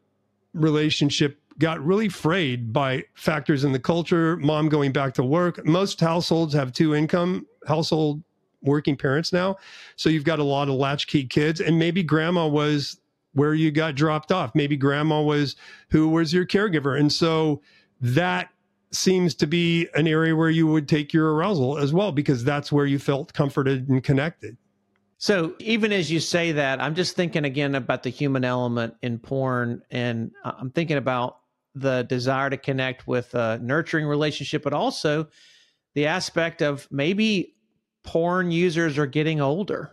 relationship 0.53 1.39
got 1.59 1.83
really 1.85 2.07
frayed 2.09 2.71
by 2.71 3.03
factors 3.15 3.65
in 3.65 3.73
the 3.73 3.79
culture, 3.79 4.37
mom 4.37 4.69
going 4.69 4.93
back 4.93 5.13
to 5.13 5.23
work. 5.23 5.63
Most 5.65 5.99
households 5.99 6.53
have 6.53 6.71
two 6.71 6.95
income 6.95 7.45
household 7.67 8.23
working 8.61 8.95
parents 8.95 9.31
now. 9.31 9.57
So 9.97 10.09
you've 10.09 10.23
got 10.23 10.39
a 10.39 10.43
lot 10.43 10.69
of 10.69 10.75
latchkey 10.75 11.25
kids 11.25 11.59
and 11.59 11.77
maybe 11.77 12.01
grandma 12.01 12.47
was 12.47 12.99
where 13.33 13.53
you 13.53 13.71
got 13.71 13.95
dropped 13.95 14.31
off. 14.31 14.55
Maybe 14.55 14.75
grandma 14.75 15.21
was 15.21 15.55
who 15.89 16.09
was 16.09 16.33
your 16.33 16.45
caregiver. 16.45 16.97
And 16.99 17.11
so 17.11 17.61
that 18.01 18.49
seems 18.91 19.35
to 19.35 19.45
be 19.45 19.87
an 19.95 20.07
area 20.07 20.35
where 20.35 20.49
you 20.49 20.65
would 20.65 20.87
take 20.87 21.13
your 21.13 21.33
arousal 21.33 21.77
as 21.77 21.93
well 21.93 22.11
because 22.11 22.43
that's 22.43 22.71
where 22.71 22.85
you 22.85 22.97
felt 22.97 23.33
comforted 23.33 23.87
and 23.89 24.03
connected. 24.03 24.57
So 25.21 25.53
even 25.59 25.91
as 25.91 26.09
you 26.09 26.21
say 26.21 26.53
that, 26.53 26.81
I'm 26.81 26.95
just 26.95 27.17
thinking 27.17 27.43
again 27.43 27.75
about 27.75 28.03
the 28.03 28.09
human 28.09 28.45
element 28.45 28.95
in 29.01 29.19
porn, 29.19 29.81
and 29.91 30.31
I'm 30.45 30.71
thinking 30.71 30.95
about 30.95 31.39
the 31.75 32.03
desire 32.03 32.49
to 32.49 32.55
connect 32.57 33.05
with 33.05 33.35
a 33.35 33.59
nurturing 33.61 34.05
relationship, 34.05 34.63
but 34.63 34.71
also 34.71 35.27
the 35.93 36.05
aspect 36.05 36.61
of 36.61 36.87
maybe 36.89 37.53
porn 38.03 38.49
users 38.49 38.97
are 38.97 39.05
getting 39.05 39.41
older. 39.41 39.91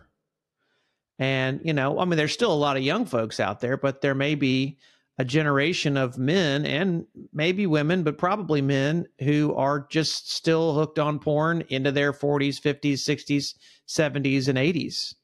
And, 1.19 1.59
you 1.61 1.73
know, 1.73 1.99
I 1.99 2.05
mean, 2.05 2.15
there's 2.15 2.33
still 2.33 2.53
a 2.53 2.55
lot 2.55 2.77
of 2.77 2.83
young 2.83 3.05
folks 3.05 3.41
out 3.41 3.59
there, 3.59 3.75
but 3.75 3.99
there 3.99 4.15
may 4.15 4.35
be 4.35 4.77
a 5.19 5.25
generation 5.25 5.97
of 5.97 6.17
men 6.17 6.65
and 6.65 7.05
maybe 7.33 7.65
women, 7.65 8.03
but 8.03 8.17
probably 8.17 8.61
men 8.61 9.07
who 9.19 9.53
are 9.55 9.87
just 9.89 10.31
still 10.31 10.75
hooked 10.75 10.99
on 10.99 11.19
porn 11.19 11.63
into 11.69 11.91
their 11.91 12.13
40s, 12.13 12.61
50s, 12.61 12.93
60s, 12.93 13.55
70s, 13.87 14.47
and 14.47 14.57
80s. 14.57 15.15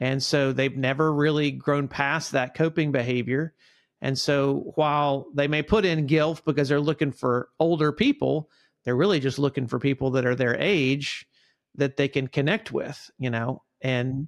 And 0.00 0.22
so 0.22 0.52
they've 0.52 0.76
never 0.76 1.12
really 1.12 1.50
grown 1.52 1.86
past 1.86 2.32
that 2.32 2.54
coping 2.54 2.90
behavior. 2.90 3.54
And 4.00 4.18
so 4.18 4.72
while 4.74 5.26
they 5.34 5.46
may 5.46 5.62
put 5.62 5.84
in 5.84 6.06
GILF 6.06 6.44
because 6.44 6.68
they're 6.68 6.80
looking 6.80 7.12
for 7.12 7.50
older 7.60 7.92
people, 7.92 8.50
they're 8.84 8.96
really 8.96 9.20
just 9.20 9.38
looking 9.38 9.66
for 9.66 9.78
people 9.78 10.10
that 10.12 10.26
are 10.26 10.34
their 10.34 10.56
age 10.58 11.26
that 11.74 11.96
they 11.96 12.08
can 12.08 12.26
connect 12.26 12.72
with, 12.72 13.10
you 13.18 13.30
know. 13.30 13.62
And 13.82 14.12
mm-hmm. 14.12 14.24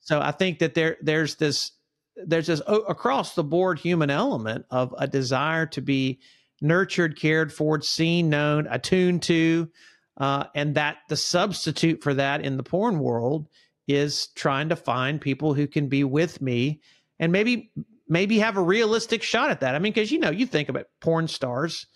so 0.00 0.20
I 0.20 0.30
think 0.30 0.60
that 0.60 0.74
there 0.74 0.96
there's 1.02 1.34
this 1.36 1.72
there's 2.16 2.46
this 2.46 2.62
across 2.66 3.34
the 3.34 3.44
board 3.44 3.78
human 3.78 4.10
element 4.10 4.66
of 4.70 4.94
a 4.98 5.06
desire 5.06 5.66
to 5.66 5.80
be 5.80 6.20
nurtured, 6.60 7.18
cared 7.18 7.52
for, 7.52 7.80
seen, 7.82 8.30
known, 8.30 8.66
attuned 8.70 9.22
to, 9.22 9.68
uh, 10.16 10.44
and 10.54 10.74
that 10.76 10.98
the 11.08 11.16
substitute 11.16 12.02
for 12.02 12.14
that 12.14 12.40
in 12.40 12.56
the 12.56 12.62
porn 12.62 12.98
world 12.98 13.48
is 13.86 14.28
trying 14.28 14.70
to 14.70 14.76
find 14.76 15.20
people 15.20 15.54
who 15.54 15.66
can 15.66 15.88
be 15.88 16.04
with 16.04 16.40
me 16.40 16.80
and 17.18 17.32
maybe 17.32 17.70
maybe 18.08 18.38
have 18.38 18.56
a 18.56 18.62
realistic 18.62 19.22
shot 19.22 19.50
at 19.50 19.60
that. 19.60 19.74
I 19.74 19.78
mean, 19.78 19.92
because 19.92 20.10
you 20.10 20.18
know, 20.18 20.30
you 20.30 20.46
think 20.46 20.68
about 20.68 20.86
porn 21.00 21.28
stars. 21.28 21.86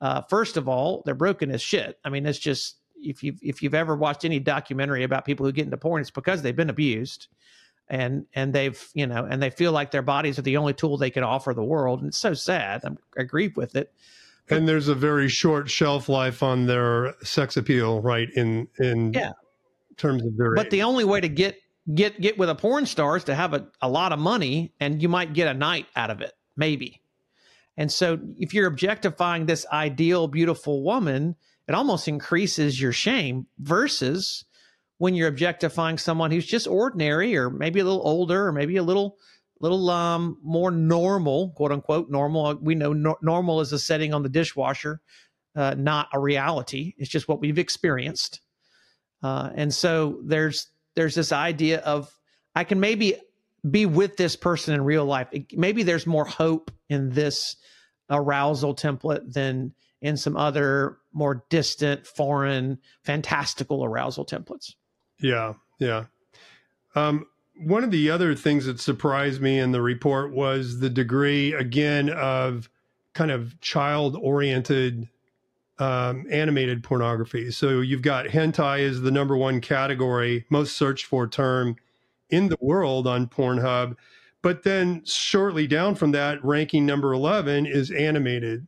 Uh, 0.00 0.22
first 0.22 0.56
of 0.56 0.68
all, 0.68 1.02
they're 1.04 1.14
broken 1.14 1.50
as 1.50 1.62
shit. 1.62 1.98
I 2.04 2.10
mean, 2.10 2.26
it's 2.26 2.38
just 2.38 2.76
if 2.96 3.22
you 3.22 3.34
if 3.42 3.62
you've 3.62 3.74
ever 3.74 3.96
watched 3.96 4.24
any 4.24 4.40
documentary 4.40 5.04
about 5.04 5.24
people 5.24 5.46
who 5.46 5.52
get 5.52 5.64
into 5.64 5.76
porn, 5.76 6.00
it's 6.00 6.10
because 6.10 6.42
they've 6.42 6.54
been 6.54 6.70
abused, 6.70 7.28
and 7.90 8.26
and 8.34 8.52
they've 8.52 8.88
you 8.94 9.06
know 9.06 9.24
and 9.24 9.42
they 9.42 9.50
feel 9.50 9.72
like 9.72 9.90
their 9.90 10.02
bodies 10.02 10.38
are 10.38 10.42
the 10.42 10.56
only 10.56 10.74
tool 10.74 10.96
they 10.96 11.10
can 11.10 11.24
offer 11.24 11.54
the 11.54 11.64
world, 11.64 12.00
and 12.00 12.08
it's 12.08 12.18
so 12.18 12.34
sad. 12.34 12.82
I'm, 12.84 12.98
I 13.16 13.22
agree 13.22 13.52
with 13.54 13.76
it. 13.76 13.92
And 14.50 14.66
there's 14.66 14.88
a 14.88 14.94
very 14.94 15.28
short 15.28 15.68
shelf 15.68 16.08
life 16.08 16.42
on 16.42 16.66
their 16.66 17.14
sex 17.22 17.56
appeal, 17.56 18.00
right? 18.00 18.28
In 18.34 18.68
in 18.78 19.12
yeah. 19.12 19.32
terms 19.96 20.24
of 20.24 20.36
their. 20.36 20.54
But 20.54 20.66
age. 20.66 20.72
the 20.72 20.82
only 20.82 21.04
way 21.04 21.20
to 21.20 21.28
get 21.28 21.56
get 21.94 22.20
get 22.20 22.38
with 22.38 22.48
a 22.48 22.54
porn 22.54 22.86
star 22.86 23.16
is 23.16 23.24
to 23.24 23.34
have 23.34 23.54
a, 23.54 23.68
a 23.82 23.88
lot 23.88 24.12
of 24.12 24.18
money, 24.18 24.72
and 24.80 25.02
you 25.02 25.08
might 25.08 25.32
get 25.32 25.48
a 25.48 25.54
night 25.54 25.86
out 25.96 26.10
of 26.10 26.20
it, 26.20 26.32
maybe. 26.56 27.02
And 27.76 27.92
so, 27.92 28.18
if 28.38 28.54
you're 28.54 28.66
objectifying 28.66 29.46
this 29.46 29.66
ideal, 29.72 30.28
beautiful 30.28 30.82
woman, 30.82 31.36
it 31.68 31.74
almost 31.74 32.08
increases 32.08 32.80
your 32.80 32.92
shame 32.92 33.46
versus 33.58 34.44
when 34.98 35.14
you're 35.14 35.28
objectifying 35.28 35.98
someone 35.98 36.30
who's 36.30 36.46
just 36.46 36.66
ordinary 36.66 37.36
or 37.36 37.50
maybe 37.50 37.80
a 37.80 37.84
little 37.84 38.06
older 38.06 38.46
or 38.46 38.52
maybe 38.52 38.76
a 38.76 38.82
little 38.82 39.16
little 39.60 39.90
um 39.90 40.38
more 40.42 40.70
normal 40.70 41.50
quote 41.56 41.72
unquote 41.72 42.10
normal. 42.10 42.56
We 42.60 42.74
know 42.74 42.92
no- 42.92 43.18
normal 43.22 43.60
is 43.60 43.72
a 43.72 43.78
setting 43.78 44.14
on 44.14 44.22
the 44.22 44.28
dishwasher 44.28 45.00
uh, 45.58 45.74
not 45.76 46.08
a 46.12 46.20
reality. 46.20 46.94
It's 46.98 47.10
just 47.10 47.26
what 47.26 47.40
we've 47.40 47.58
experienced. 47.58 48.40
Uh, 49.22 49.50
and 49.54 49.74
so 49.74 50.20
there's 50.24 50.68
there's 50.94 51.14
this 51.14 51.32
idea 51.32 51.78
of 51.80 52.12
i 52.54 52.64
can 52.64 52.80
maybe 52.80 53.16
be 53.68 53.86
with 53.86 54.16
this 54.16 54.36
person 54.36 54.74
in 54.74 54.84
real 54.84 55.04
life. 55.04 55.28
It, 55.32 55.58
maybe 55.58 55.82
there's 55.82 56.06
more 56.06 56.24
hope 56.24 56.70
in 56.88 57.10
this 57.10 57.56
arousal 58.08 58.74
template 58.76 59.32
than 59.32 59.74
in 60.00 60.16
some 60.16 60.36
other 60.36 60.98
more 61.12 61.44
distant, 61.50 62.06
foreign, 62.06 62.78
fantastical 63.02 63.84
arousal 63.84 64.24
templates. 64.24 64.74
Yeah, 65.20 65.54
yeah. 65.78 66.04
Um, 66.94 67.26
one 67.56 67.82
of 67.84 67.90
the 67.90 68.10
other 68.10 68.34
things 68.34 68.66
that 68.66 68.80
surprised 68.80 69.40
me 69.40 69.58
in 69.58 69.72
the 69.72 69.82
report 69.82 70.32
was 70.32 70.78
the 70.78 70.90
degree, 70.90 71.52
again, 71.52 72.08
of 72.10 72.70
kind 73.14 73.30
of 73.30 73.60
child 73.60 74.16
oriented 74.20 75.08
um, 75.78 76.26
animated 76.30 76.82
pornography. 76.82 77.50
So 77.50 77.80
you've 77.80 78.02
got 78.02 78.26
hentai 78.26 78.80
is 78.80 79.02
the 79.02 79.10
number 79.10 79.36
one 79.36 79.60
category, 79.60 80.44
most 80.50 80.76
searched 80.76 81.06
for 81.06 81.26
term 81.26 81.76
in 82.30 82.48
the 82.48 82.58
world 82.60 83.06
on 83.06 83.26
Pornhub. 83.26 83.96
But 84.42 84.62
then 84.62 85.02
shortly 85.04 85.66
down 85.66 85.94
from 85.94 86.12
that, 86.12 86.44
ranking 86.44 86.86
number 86.86 87.12
11 87.12 87.66
is 87.66 87.90
animated. 87.90 88.66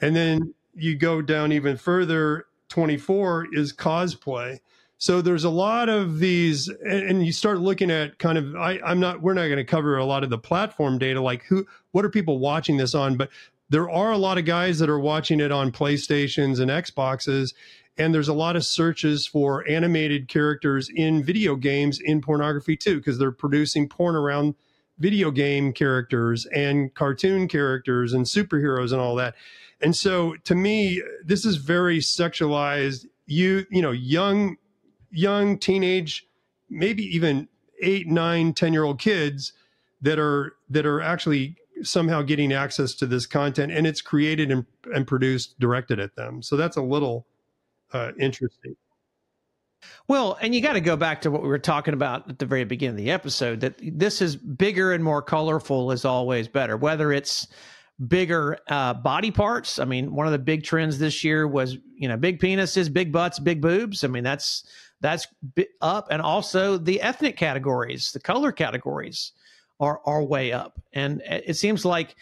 And 0.00 0.14
then 0.14 0.54
you 0.74 0.96
go 0.96 1.22
down 1.22 1.52
even 1.52 1.76
further, 1.76 2.46
24 2.68 3.48
is 3.52 3.72
cosplay. 3.72 4.58
So 4.98 5.20
there's 5.20 5.44
a 5.44 5.50
lot 5.50 5.88
of 5.88 6.18
these, 6.18 6.68
and, 6.68 7.26
you 7.26 7.32
start 7.32 7.58
looking 7.60 7.90
at 7.90 8.18
kind 8.18 8.38
of. 8.38 8.54
I, 8.56 8.80
I'm 8.84 9.00
not. 9.00 9.20
We're 9.22 9.34
not 9.34 9.46
going 9.46 9.56
to 9.56 9.64
cover 9.64 9.98
a 9.98 10.04
lot 10.04 10.24
of 10.24 10.30
the 10.30 10.38
platform 10.38 10.98
data, 10.98 11.20
like 11.20 11.42
who, 11.44 11.66
what 11.90 12.04
are 12.04 12.10
people 12.10 12.38
watching 12.38 12.76
this 12.76 12.94
on? 12.94 13.16
But 13.16 13.30
there 13.68 13.90
are 13.90 14.12
a 14.12 14.18
lot 14.18 14.38
of 14.38 14.44
guys 14.44 14.78
that 14.78 14.88
are 14.88 15.00
watching 15.00 15.40
it 15.40 15.50
on 15.50 15.72
PlayStations 15.72 16.60
and 16.60 16.70
Xboxes, 16.70 17.54
and 17.98 18.14
there's 18.14 18.28
a 18.28 18.34
lot 18.34 18.56
of 18.56 18.64
searches 18.64 19.26
for 19.26 19.68
animated 19.68 20.28
characters 20.28 20.88
in 20.94 21.24
video 21.24 21.56
games 21.56 22.00
in 22.00 22.22
pornography 22.22 22.76
too, 22.76 22.96
because 22.96 23.18
they're 23.18 23.32
producing 23.32 23.88
porn 23.88 24.14
around 24.14 24.54
video 24.98 25.30
game 25.30 25.72
characters 25.72 26.46
and 26.54 26.94
cartoon 26.94 27.48
characters 27.48 28.12
and 28.12 28.26
superheroes 28.26 28.92
and 28.92 29.00
all 29.00 29.16
that. 29.16 29.34
And 29.80 29.94
so 29.94 30.36
to 30.44 30.54
me, 30.54 31.02
this 31.24 31.44
is 31.44 31.56
very 31.56 31.98
sexualized. 31.98 33.06
You, 33.26 33.66
you 33.70 33.82
know, 33.82 33.90
young, 33.90 34.56
young 35.14 35.58
teenage, 35.58 36.26
maybe 36.68 37.02
even 37.14 37.48
eight, 37.82 38.06
nine, 38.06 38.52
10 38.52 38.72
year 38.72 38.84
old 38.84 39.00
kids 39.00 39.52
that 40.02 40.18
are, 40.18 40.56
that 40.68 40.86
are 40.86 41.00
actually 41.00 41.56
somehow 41.82 42.22
getting 42.22 42.52
access 42.52 42.94
to 42.94 43.06
this 43.06 43.26
content 43.26 43.72
and 43.72 43.86
it's 43.86 44.00
created 44.00 44.50
and, 44.50 44.64
and 44.94 45.06
produced 45.06 45.58
directed 45.58 45.98
at 45.98 46.14
them. 46.16 46.42
So 46.42 46.56
that's 46.56 46.76
a 46.76 46.82
little 46.82 47.26
uh, 47.92 48.12
interesting. 48.18 48.76
Well, 50.08 50.38
and 50.40 50.54
you 50.54 50.60
got 50.60 50.74
to 50.74 50.80
go 50.80 50.96
back 50.96 51.22
to 51.22 51.30
what 51.30 51.42
we 51.42 51.48
were 51.48 51.58
talking 51.58 51.94
about 51.94 52.28
at 52.28 52.38
the 52.38 52.46
very 52.46 52.64
beginning 52.64 52.98
of 52.98 53.04
the 53.04 53.10
episode 53.10 53.60
that 53.60 53.74
this 53.82 54.20
is 54.20 54.36
bigger 54.36 54.92
and 54.92 55.02
more 55.02 55.22
colorful 55.22 55.92
is 55.92 56.04
always 56.04 56.48
better, 56.48 56.76
whether 56.76 57.12
it's 57.12 57.48
bigger 58.08 58.58
uh, 58.68 58.94
body 58.94 59.30
parts. 59.30 59.78
I 59.78 59.84
mean, 59.84 60.14
one 60.14 60.26
of 60.26 60.32
the 60.32 60.38
big 60.38 60.64
trends 60.64 60.98
this 60.98 61.22
year 61.22 61.46
was, 61.46 61.76
you 61.96 62.08
know, 62.08 62.16
big 62.16 62.40
penises, 62.40 62.92
big 62.92 63.12
butts, 63.12 63.38
big 63.38 63.60
boobs. 63.60 64.04
I 64.04 64.08
mean, 64.08 64.24
that's 64.24 64.64
that's 65.04 65.26
up, 65.82 66.08
and 66.10 66.22
also 66.22 66.78
the 66.78 67.00
ethnic 67.02 67.36
categories, 67.36 68.10
the 68.12 68.20
color 68.20 68.52
categories 68.52 69.32
are 69.78 70.00
are 70.06 70.24
way 70.24 70.52
up. 70.52 70.80
And 70.94 71.22
it 71.26 71.56
seems 71.56 71.84
like 71.84 72.16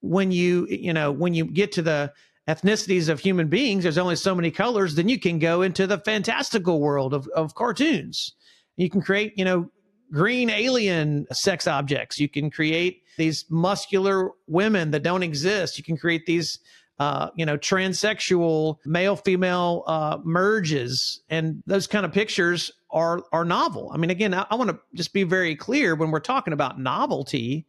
when 0.00 0.32
you 0.32 0.66
you 0.68 0.92
know 0.92 1.12
when 1.12 1.34
you 1.34 1.44
get 1.44 1.72
to 1.72 1.82
the 1.82 2.12
ethnicities 2.48 3.08
of 3.08 3.20
human 3.20 3.48
beings, 3.48 3.82
there's 3.82 3.98
only 3.98 4.16
so 4.16 4.34
many 4.34 4.50
colors. 4.50 4.94
Then 4.94 5.08
you 5.08 5.18
can 5.18 5.38
go 5.38 5.62
into 5.62 5.86
the 5.86 5.98
fantastical 5.98 6.80
world 6.80 7.12
of 7.12 7.28
of 7.28 7.54
cartoons. 7.54 8.32
You 8.76 8.88
can 8.88 9.02
create 9.02 9.34
you 9.36 9.44
know 9.44 9.70
green 10.10 10.48
alien 10.48 11.26
sex 11.32 11.66
objects. 11.66 12.18
You 12.18 12.28
can 12.28 12.50
create 12.50 13.02
these 13.18 13.44
muscular 13.50 14.30
women 14.46 14.90
that 14.92 15.02
don't 15.02 15.22
exist. 15.22 15.76
You 15.76 15.84
can 15.84 15.96
create 15.96 16.26
these, 16.26 16.58
uh, 16.98 17.30
you 17.34 17.44
know, 17.44 17.56
transsexual 17.56 18.76
male 18.84 19.16
female 19.16 19.84
uh, 19.86 20.18
merges, 20.24 21.22
and 21.28 21.62
those 21.66 21.86
kind 21.86 22.04
of 22.04 22.12
pictures 22.12 22.70
are 22.90 23.22
are 23.32 23.44
novel. 23.44 23.90
I 23.92 23.96
mean, 23.96 24.10
again, 24.10 24.34
I, 24.34 24.46
I 24.50 24.54
want 24.54 24.70
to 24.70 24.78
just 24.94 25.12
be 25.12 25.24
very 25.24 25.56
clear 25.56 25.94
when 25.94 26.10
we're 26.10 26.20
talking 26.20 26.52
about 26.52 26.78
novelty. 26.78 27.66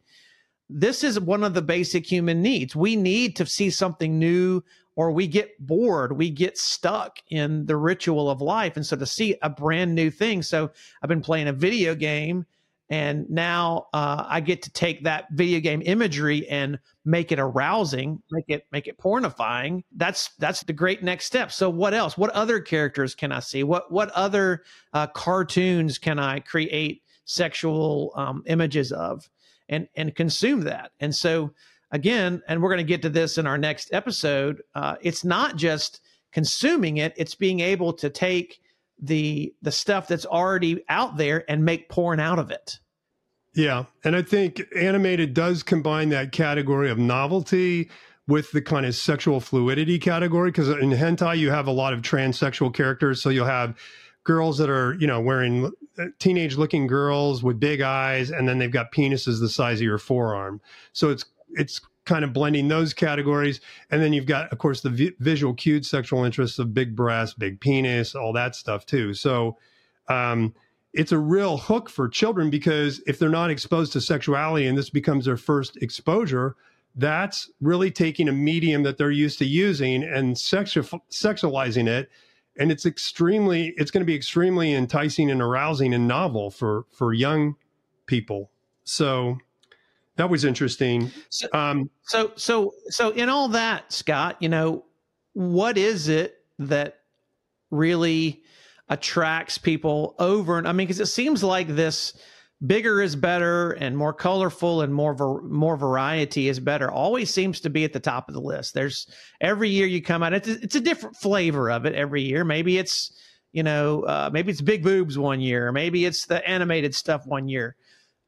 This 0.68 1.04
is 1.04 1.20
one 1.20 1.44
of 1.44 1.54
the 1.54 1.62
basic 1.62 2.04
human 2.04 2.42
needs. 2.42 2.74
We 2.74 2.96
need 2.96 3.36
to 3.36 3.46
see 3.46 3.70
something 3.70 4.18
new 4.18 4.62
or 4.96 5.12
we 5.12 5.26
get 5.26 5.64
bored, 5.64 6.16
we 6.16 6.30
get 6.30 6.56
stuck 6.56 7.18
in 7.28 7.66
the 7.66 7.76
ritual 7.76 8.30
of 8.30 8.40
life. 8.40 8.76
And 8.76 8.84
so 8.84 8.96
to 8.96 9.06
see 9.06 9.36
a 9.42 9.50
brand 9.50 9.94
new 9.94 10.10
thing. 10.10 10.42
So 10.42 10.70
I've 11.02 11.08
been 11.08 11.20
playing 11.20 11.48
a 11.48 11.52
video 11.52 11.94
game 11.94 12.46
and 12.88 13.28
now 13.28 13.88
uh, 13.92 14.24
I 14.28 14.40
get 14.40 14.62
to 14.62 14.70
take 14.70 15.02
that 15.04 15.26
video 15.32 15.58
game 15.60 15.82
imagery 15.84 16.46
and 16.48 16.78
make 17.04 17.32
it 17.32 17.40
arousing, 17.40 18.22
make 18.30 18.44
it 18.48 18.66
make 18.70 18.86
it 18.86 18.96
pornifying. 18.96 19.82
That's 19.96 20.30
that's 20.38 20.62
the 20.62 20.72
great 20.72 21.02
next 21.02 21.24
step. 21.24 21.50
So 21.50 21.68
what 21.68 21.94
else? 21.94 22.16
What 22.16 22.30
other 22.30 22.60
characters 22.60 23.14
can 23.14 23.32
I 23.32 23.40
see? 23.40 23.64
What 23.64 23.90
what 23.90 24.10
other 24.10 24.62
uh, 24.92 25.08
cartoons 25.08 25.98
can 25.98 26.18
I 26.18 26.40
create 26.40 27.02
sexual 27.24 28.12
um, 28.14 28.44
images 28.46 28.92
of 28.92 29.28
and 29.68 29.88
and 29.96 30.14
consume 30.14 30.60
that? 30.60 30.92
And 31.00 31.12
so 31.14 31.52
again, 31.90 32.40
and 32.46 32.62
we're 32.62 32.70
going 32.70 32.78
to 32.78 32.84
get 32.84 33.02
to 33.02 33.08
this 33.08 33.36
in 33.36 33.48
our 33.48 33.58
next 33.58 33.92
episode. 33.92 34.62
Uh, 34.76 34.94
it's 35.00 35.24
not 35.24 35.56
just 35.56 36.02
consuming 36.30 36.98
it; 36.98 37.14
it's 37.16 37.34
being 37.34 37.58
able 37.58 37.92
to 37.94 38.10
take 38.10 38.60
the 39.00 39.54
the 39.62 39.72
stuff 39.72 40.08
that's 40.08 40.26
already 40.26 40.84
out 40.88 41.16
there 41.16 41.44
and 41.50 41.64
make 41.64 41.88
porn 41.88 42.20
out 42.20 42.38
of 42.38 42.50
it. 42.50 42.78
Yeah, 43.54 43.84
and 44.04 44.14
I 44.14 44.22
think 44.22 44.62
animated 44.76 45.32
does 45.32 45.62
combine 45.62 46.10
that 46.10 46.32
category 46.32 46.90
of 46.90 46.98
novelty 46.98 47.90
with 48.28 48.52
the 48.52 48.60
kind 48.60 48.84
of 48.84 48.94
sexual 48.94 49.40
fluidity 49.40 49.98
category 49.98 50.50
because 50.50 50.68
in 50.68 50.90
hentai 50.90 51.38
you 51.38 51.50
have 51.50 51.66
a 51.66 51.72
lot 51.72 51.92
of 51.92 52.02
transsexual 52.02 52.74
characters, 52.74 53.22
so 53.22 53.30
you'll 53.30 53.46
have 53.46 53.76
girls 54.26 54.58
that 54.58 54.68
are 54.68 54.94
you 54.94 55.06
know 55.06 55.20
wearing 55.20 55.72
uh, 55.98 56.04
teenage 56.18 56.56
looking 56.56 56.86
girls 56.86 57.42
with 57.42 57.60
big 57.60 57.80
eyes 57.80 58.30
and 58.30 58.48
then 58.48 58.58
they've 58.58 58.72
got 58.72 58.92
penises 58.92 59.40
the 59.40 59.48
size 59.48 59.78
of 59.78 59.84
your 59.84 59.98
forearm 59.98 60.60
so 60.92 61.10
it's 61.10 61.24
it's 61.52 61.80
kind 62.06 62.24
of 62.24 62.32
blending 62.32 62.68
those 62.68 62.94
categories. 62.94 63.60
And 63.90 64.02
then 64.02 64.12
you've 64.12 64.26
got, 64.26 64.50
of 64.52 64.58
course, 64.58 64.80
the 64.80 64.90
vi- 64.90 65.14
visual 65.18 65.52
cued 65.52 65.84
sexual 65.84 66.24
interests 66.24 66.58
of 66.58 66.72
big 66.72 66.96
breast, 66.96 67.38
big 67.38 67.60
penis, 67.60 68.14
all 68.14 68.32
that 68.32 68.54
stuff 68.54 68.86
too. 68.86 69.12
So 69.12 69.58
um, 70.08 70.54
it's 70.94 71.12
a 71.12 71.18
real 71.18 71.58
hook 71.58 71.90
for 71.90 72.08
children 72.08 72.48
because 72.48 73.02
if 73.06 73.18
they're 73.18 73.28
not 73.28 73.50
exposed 73.50 73.92
to 73.92 74.00
sexuality 74.00 74.66
and 74.66 74.78
this 74.78 74.88
becomes 74.88 75.26
their 75.26 75.36
first 75.36 75.76
exposure, 75.82 76.56
that's 76.94 77.50
really 77.60 77.90
taking 77.90 78.28
a 78.28 78.32
medium 78.32 78.82
that 78.84 78.96
they're 78.96 79.10
used 79.10 79.38
to 79.40 79.44
using 79.44 80.02
and 80.02 80.36
sexu- 80.36 81.00
sexualizing 81.10 81.86
it. 81.86 82.08
And 82.58 82.72
it's 82.72 82.86
extremely, 82.86 83.74
it's 83.76 83.90
going 83.90 84.00
to 84.00 84.06
be 84.06 84.14
extremely 84.14 84.72
enticing 84.72 85.30
and 85.30 85.42
arousing 85.42 85.92
and 85.92 86.08
novel 86.08 86.50
for 86.50 86.86
for 86.90 87.12
young 87.12 87.56
people. 88.06 88.50
So 88.84 89.38
that 90.16 90.30
was 90.30 90.44
interesting. 90.44 91.10
So, 91.28 91.48
um, 91.52 91.90
so, 92.02 92.32
so, 92.36 92.72
so, 92.88 93.10
in 93.10 93.28
all 93.28 93.48
that, 93.48 93.92
Scott, 93.92 94.36
you 94.40 94.48
know, 94.48 94.84
what 95.34 95.76
is 95.76 96.08
it 96.08 96.36
that 96.58 97.00
really 97.70 98.42
attracts 98.88 99.58
people 99.58 100.14
over? 100.18 100.58
And 100.58 100.66
I 100.66 100.72
mean, 100.72 100.86
because 100.86 101.00
it 101.00 101.06
seems 101.06 101.44
like 101.44 101.68
this 101.68 102.14
bigger 102.64 103.02
is 103.02 103.14
better 103.14 103.72
and 103.72 103.96
more 103.96 104.14
colorful 104.14 104.80
and 104.80 104.94
more 104.94 105.42
more 105.42 105.76
variety 105.76 106.48
is 106.48 106.58
better 106.58 106.90
always 106.90 107.30
seems 107.30 107.60
to 107.60 107.68
be 107.68 107.84
at 107.84 107.92
the 107.92 108.00
top 108.00 108.28
of 108.28 108.34
the 108.34 108.40
list 108.40 108.72
there's 108.72 109.06
every 109.42 109.68
year 109.68 109.86
you 109.86 110.00
come 110.00 110.22
out 110.22 110.32
it's, 110.32 110.48
it's 110.48 110.74
a 110.74 110.80
different 110.80 111.14
flavor 111.14 111.70
of 111.70 111.84
it 111.84 111.94
every 111.94 112.22
year 112.22 112.44
maybe 112.44 112.78
it's 112.78 113.12
you 113.52 113.62
know 113.62 114.04
uh, 114.04 114.30
maybe 114.32 114.50
it's 114.50 114.62
big 114.62 114.82
boobs 114.82 115.18
one 115.18 115.38
year 115.38 115.70
maybe 115.70 116.06
it's 116.06 116.24
the 116.24 116.48
animated 116.48 116.94
stuff 116.94 117.26
one 117.26 117.46
year 117.46 117.76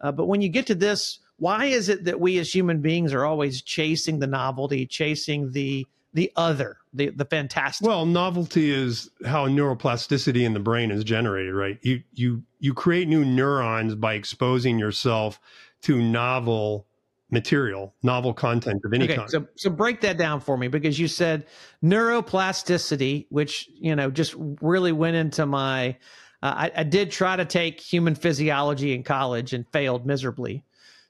uh, 0.02 0.12
but 0.12 0.26
when 0.26 0.42
you 0.42 0.50
get 0.50 0.66
to 0.66 0.74
this 0.74 1.20
why 1.38 1.66
is 1.66 1.88
it 1.88 2.04
that 2.04 2.20
we 2.20 2.38
as 2.38 2.54
human 2.54 2.80
beings 2.80 3.12
are 3.12 3.24
always 3.24 3.62
chasing 3.62 4.18
the 4.18 4.26
novelty 4.26 4.86
chasing 4.86 5.52
the 5.52 5.86
the 6.14 6.32
other, 6.36 6.78
the 6.92 7.10
the 7.10 7.24
fantastic. 7.24 7.86
Well, 7.86 8.06
novelty 8.06 8.70
is 8.70 9.10
how 9.26 9.46
neuroplasticity 9.46 10.44
in 10.44 10.54
the 10.54 10.60
brain 10.60 10.90
is 10.90 11.04
generated, 11.04 11.54
right? 11.54 11.78
You 11.82 12.02
you 12.14 12.42
you 12.58 12.74
create 12.74 13.08
new 13.08 13.24
neurons 13.24 13.94
by 13.94 14.14
exposing 14.14 14.78
yourself 14.78 15.40
to 15.82 16.00
novel 16.00 16.86
material, 17.30 17.94
novel 18.02 18.32
content 18.32 18.80
of 18.84 18.92
any 18.94 19.04
okay, 19.04 19.16
kind. 19.16 19.30
So 19.30 19.46
so 19.56 19.70
break 19.70 20.00
that 20.00 20.16
down 20.16 20.40
for 20.40 20.56
me 20.56 20.68
because 20.68 20.98
you 20.98 21.08
said 21.08 21.46
neuroplasticity, 21.84 23.26
which 23.28 23.68
you 23.74 23.94
know 23.94 24.10
just 24.10 24.34
really 24.60 24.92
went 24.92 25.16
into 25.16 25.46
my. 25.46 25.96
Uh, 26.40 26.54
I, 26.56 26.72
I 26.76 26.82
did 26.84 27.10
try 27.10 27.36
to 27.36 27.44
take 27.44 27.80
human 27.80 28.14
physiology 28.14 28.94
in 28.94 29.02
college 29.02 29.52
and 29.52 29.66
failed 29.72 30.06
miserably. 30.06 30.64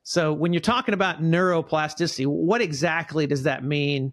So 0.09 0.33
when 0.33 0.55
you're 0.55 0.61
talking 0.61 0.95
about 0.95 1.23
neuroplasticity, 1.23 2.27
what 2.27 2.63
exactly 2.63 3.27
does 3.27 3.43
that 3.43 3.63
mean? 3.63 4.13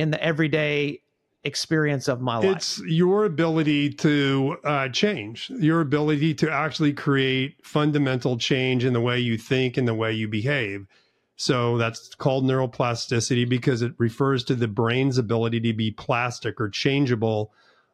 in 0.00 0.10
the 0.10 0.22
everyday 0.22 1.02
experience 1.44 2.08
of 2.08 2.22
my 2.22 2.38
life. 2.38 2.56
It's 2.56 2.80
your 2.86 3.26
ability 3.26 3.90
to 3.94 4.56
uh, 4.64 4.88
change, 4.88 5.50
your 5.50 5.82
ability 5.82 6.34
to 6.36 6.50
actually 6.50 6.94
create 6.94 7.56
fundamental 7.62 8.38
change 8.38 8.84
in 8.84 8.94
the 8.94 9.00
way 9.00 9.18
you 9.18 9.36
think 9.36 9.76
and 9.76 9.86
the 9.86 9.94
way 9.94 10.12
you 10.12 10.26
behave. 10.26 10.86
So 11.36 11.76
that's 11.76 12.14
called 12.14 12.44
neuroplasticity 12.44 13.48
because 13.48 13.82
it 13.82 13.92
refers 13.98 14.42
to 14.44 14.54
the 14.54 14.68
brain's 14.68 15.18
ability 15.18 15.60
to 15.60 15.72
be 15.74 15.90
plastic 15.90 16.60
or 16.60 16.70
changeable 16.70 17.52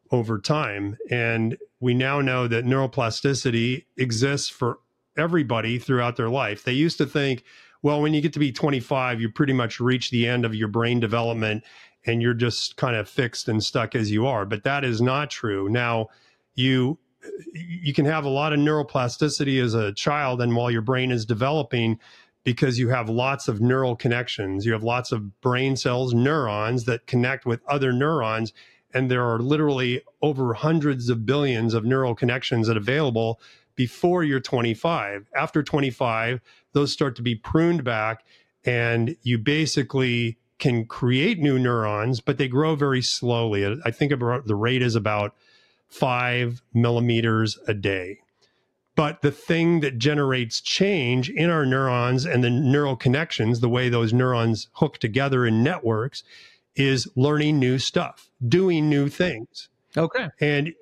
over 0.09 0.39
time. 0.39 0.97
And 1.09 1.57
we 1.81 1.93
now 1.93 2.21
know 2.21 2.47
that 2.47 2.65
neuroplasticity 2.65 3.83
exists 3.97 4.49
for 4.49 4.79
everybody 5.17 5.79
throughout 5.79 6.15
their 6.15 6.29
life. 6.29 6.63
They 6.63 6.73
used 6.73 6.97
to 6.99 7.05
think, 7.05 7.43
well, 7.81 8.01
when 8.01 8.13
you 8.13 8.21
get 8.21 8.33
to 8.33 8.39
be 8.39 8.51
25, 8.51 9.21
you 9.21 9.29
pretty 9.29 9.53
much 9.53 9.79
reach 9.79 10.09
the 10.09 10.27
end 10.27 10.45
of 10.45 10.55
your 10.55 10.67
brain 10.67 10.99
development 10.99 11.63
and 12.05 12.21
you're 12.21 12.33
just 12.33 12.77
kind 12.77 12.95
of 12.95 13.09
fixed 13.09 13.49
and 13.49 13.63
stuck 13.63 13.93
as 13.93 14.09
you 14.09 14.25
are. 14.25 14.45
But 14.45 14.63
that 14.63 14.83
is 14.83 15.01
not 15.01 15.29
true. 15.29 15.69
Now, 15.69 16.07
you 16.55 16.97
you 17.53 17.93
can 17.93 18.05
have 18.05 18.25
a 18.25 18.29
lot 18.29 18.53
of 18.53 18.59
neuroplasticity 18.59 19.61
as 19.61 19.73
a 19.73 19.91
child, 19.93 20.41
and 20.41 20.55
while 20.55 20.71
your 20.71 20.81
brain 20.81 21.11
is 21.11 21.25
developing, 21.25 21.99
because 22.43 22.79
you 22.79 22.87
have 22.89 23.09
lots 23.09 23.47
of 23.47 23.59
neural 23.59 23.95
connections, 23.95 24.65
you 24.65 24.71
have 24.71 24.83
lots 24.83 25.11
of 25.11 25.41
brain 25.41 25.75
cells, 25.75 26.13
neurons 26.13 26.85
that 26.85 27.05
connect 27.07 27.45
with 27.45 27.59
other 27.67 27.91
neurons, 27.91 28.53
and 28.93 29.11
there 29.11 29.25
are 29.25 29.39
literally 29.39 30.01
over 30.21 30.53
hundreds 30.53 31.09
of 31.09 31.25
billions 31.25 31.73
of 31.73 31.83
neural 31.83 32.15
connections 32.15 32.67
that 32.67 32.77
available 32.77 33.41
before 33.77 34.23
you're 34.23 34.41
25. 34.41 35.27
After 35.33 35.63
25, 35.63 36.41
those 36.73 36.91
start 36.91 37.15
to 37.15 37.21
be 37.21 37.35
pruned 37.35 37.85
back, 37.85 38.25
and 38.65 39.15
you 39.21 39.37
basically 39.37 40.37
can 40.59 40.85
create 40.85 41.39
new 41.39 41.57
neurons, 41.57 42.19
but 42.19 42.37
they 42.37 42.49
grow 42.49 42.75
very 42.75 43.01
slowly. 43.01 43.79
I 43.85 43.91
think 43.91 44.11
about 44.11 44.47
the 44.47 44.55
rate 44.55 44.81
is 44.81 44.95
about 44.95 45.33
five 45.87 46.61
millimeters 46.73 47.57
a 47.67 47.73
day. 47.73 48.19
But 48.95 49.21
the 49.21 49.31
thing 49.31 49.81
that 49.81 49.99
generates 49.99 50.59
change 50.59 51.29
in 51.29 51.51
our 51.51 51.67
neurons 51.67 52.25
and 52.25 52.43
the 52.43 52.49
neural 52.49 52.95
connections, 52.95 53.59
the 53.59 53.69
way 53.69 53.89
those 53.89 54.11
neurons 54.11 54.69
hook 54.73 54.97
together 54.97 55.45
in 55.45 55.63
networks, 55.63 56.23
is 56.75 57.07
learning 57.15 57.59
new 57.59 57.77
stuff, 57.77 58.31
doing 58.45 58.89
new 58.89 59.07
things. 59.07 59.69
Okay. 59.95 60.29
And 60.41 60.73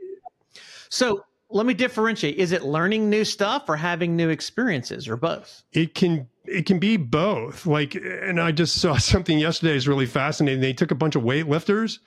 so 0.87 1.25
let 1.55 1.65
me 1.65 1.73
differentiate. 1.73 2.35
Is 2.35 2.51
it 2.51 2.63
learning 2.63 3.09
new 3.09 3.23
stuff 3.23 3.69
or 3.69 3.77
having 3.77 4.17
new 4.17 4.27
experiences 4.27 5.07
or 5.07 5.15
both? 5.15 5.63
It 5.71 5.95
can 5.95 6.27
it 6.43 6.65
can 6.65 6.79
be 6.79 6.97
both. 6.97 7.65
Like, 7.65 7.95
and 7.95 8.41
I 8.41 8.51
just 8.51 8.75
saw 8.81 8.97
something 8.97 9.39
yesterday 9.39 9.73
is 9.73 9.87
really 9.87 10.05
fascinating. 10.05 10.59
They 10.59 10.73
took 10.73 10.91
a 10.91 10.95
bunch 10.95 11.15
of 11.15 11.23
weightlifters 11.23 11.99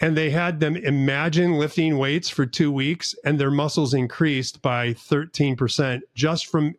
and 0.00 0.16
they 0.16 0.30
had 0.30 0.60
them 0.60 0.76
imagine 0.76 1.58
lifting 1.58 1.98
weights 1.98 2.30
for 2.30 2.46
two 2.46 2.72
weeks 2.72 3.14
and 3.22 3.38
their 3.38 3.50
muscles 3.50 3.92
increased 3.92 4.62
by 4.62 4.94
13% 4.94 6.00
just 6.14 6.46
from 6.46 6.74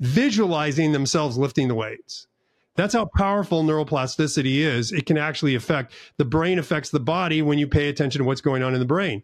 visualizing 0.00 0.90
themselves 0.90 1.38
lifting 1.38 1.68
the 1.68 1.76
weights. 1.76 2.26
That's 2.74 2.94
how 2.94 3.08
powerful 3.14 3.62
neuroplasticity 3.62 4.56
is. 4.56 4.90
It 4.90 5.06
can 5.06 5.16
actually 5.16 5.54
affect 5.54 5.92
the 6.16 6.24
brain 6.24 6.58
affects 6.58 6.90
the 6.90 6.98
body 6.98 7.42
when 7.42 7.60
you 7.60 7.68
pay 7.68 7.88
attention 7.88 8.18
to 8.18 8.24
what's 8.24 8.40
going 8.40 8.64
on 8.64 8.74
in 8.74 8.80
the 8.80 8.86
brain. 8.86 9.22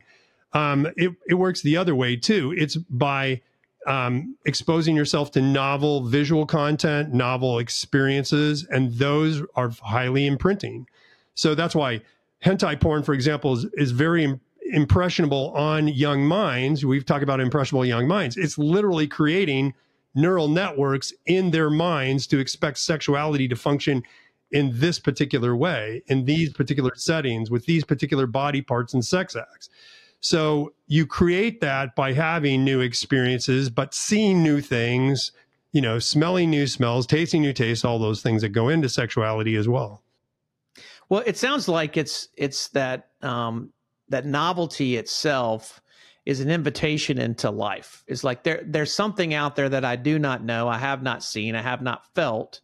Um, 0.52 0.86
it, 0.96 1.12
it 1.28 1.34
works 1.34 1.62
the 1.62 1.76
other 1.76 1.94
way 1.94 2.16
too. 2.16 2.54
It's 2.56 2.76
by 2.76 3.40
um, 3.86 4.36
exposing 4.44 4.96
yourself 4.96 5.30
to 5.32 5.40
novel 5.40 6.06
visual 6.06 6.46
content, 6.46 7.14
novel 7.14 7.58
experiences, 7.58 8.66
and 8.70 8.92
those 8.94 9.42
are 9.54 9.70
highly 9.82 10.26
imprinting. 10.26 10.86
So 11.34 11.54
that's 11.54 11.74
why 11.74 12.02
hentai 12.44 12.80
porn, 12.80 13.02
for 13.02 13.14
example, 13.14 13.54
is, 13.54 13.66
is 13.74 13.90
very 13.92 14.24
Im- 14.24 14.40
impressionable 14.72 15.50
on 15.52 15.88
young 15.88 16.24
minds. 16.26 16.84
We've 16.84 17.06
talked 17.06 17.22
about 17.22 17.40
impressionable 17.40 17.86
young 17.86 18.06
minds. 18.06 18.36
It's 18.36 18.58
literally 18.58 19.06
creating 19.06 19.74
neural 20.14 20.48
networks 20.48 21.12
in 21.26 21.50
their 21.50 21.70
minds 21.70 22.26
to 22.28 22.38
expect 22.38 22.78
sexuality 22.78 23.48
to 23.48 23.56
function 23.56 24.02
in 24.50 24.72
this 24.74 24.98
particular 24.98 25.54
way, 25.54 26.02
in 26.08 26.24
these 26.24 26.52
particular 26.52 26.92
settings, 26.96 27.50
with 27.50 27.66
these 27.66 27.84
particular 27.84 28.26
body 28.26 28.60
parts 28.60 28.92
and 28.92 29.04
sex 29.04 29.36
acts. 29.36 29.70
So 30.20 30.74
you 30.86 31.06
create 31.06 31.60
that 31.62 31.96
by 31.96 32.12
having 32.12 32.64
new 32.64 32.80
experiences, 32.80 33.70
but 33.70 33.94
seeing 33.94 34.42
new 34.42 34.60
things, 34.60 35.32
you 35.72 35.80
know, 35.80 35.98
smelling 35.98 36.50
new 36.50 36.66
smells, 36.66 37.06
tasting 37.06 37.42
new 37.42 37.52
tastes, 37.52 37.84
all 37.84 37.98
those 37.98 38.22
things 38.22 38.42
that 38.42 38.50
go 38.50 38.68
into 38.68 38.88
sexuality 38.88 39.56
as 39.56 39.68
well. 39.68 40.02
Well, 41.08 41.22
it 41.26 41.36
sounds 41.36 41.68
like 41.68 41.96
it's 41.96 42.28
it's 42.36 42.68
that 42.68 43.08
um, 43.22 43.72
that 44.10 44.26
novelty 44.26 44.96
itself 44.96 45.80
is 46.26 46.40
an 46.40 46.50
invitation 46.50 47.18
into 47.18 47.50
life. 47.50 48.04
It's 48.06 48.22
like 48.22 48.44
there 48.44 48.62
there's 48.64 48.92
something 48.92 49.32
out 49.34 49.56
there 49.56 49.68
that 49.68 49.84
I 49.84 49.96
do 49.96 50.18
not 50.18 50.44
know, 50.44 50.68
I 50.68 50.78
have 50.78 51.02
not 51.02 51.24
seen, 51.24 51.54
I 51.54 51.62
have 51.62 51.82
not 51.82 52.04
felt. 52.14 52.60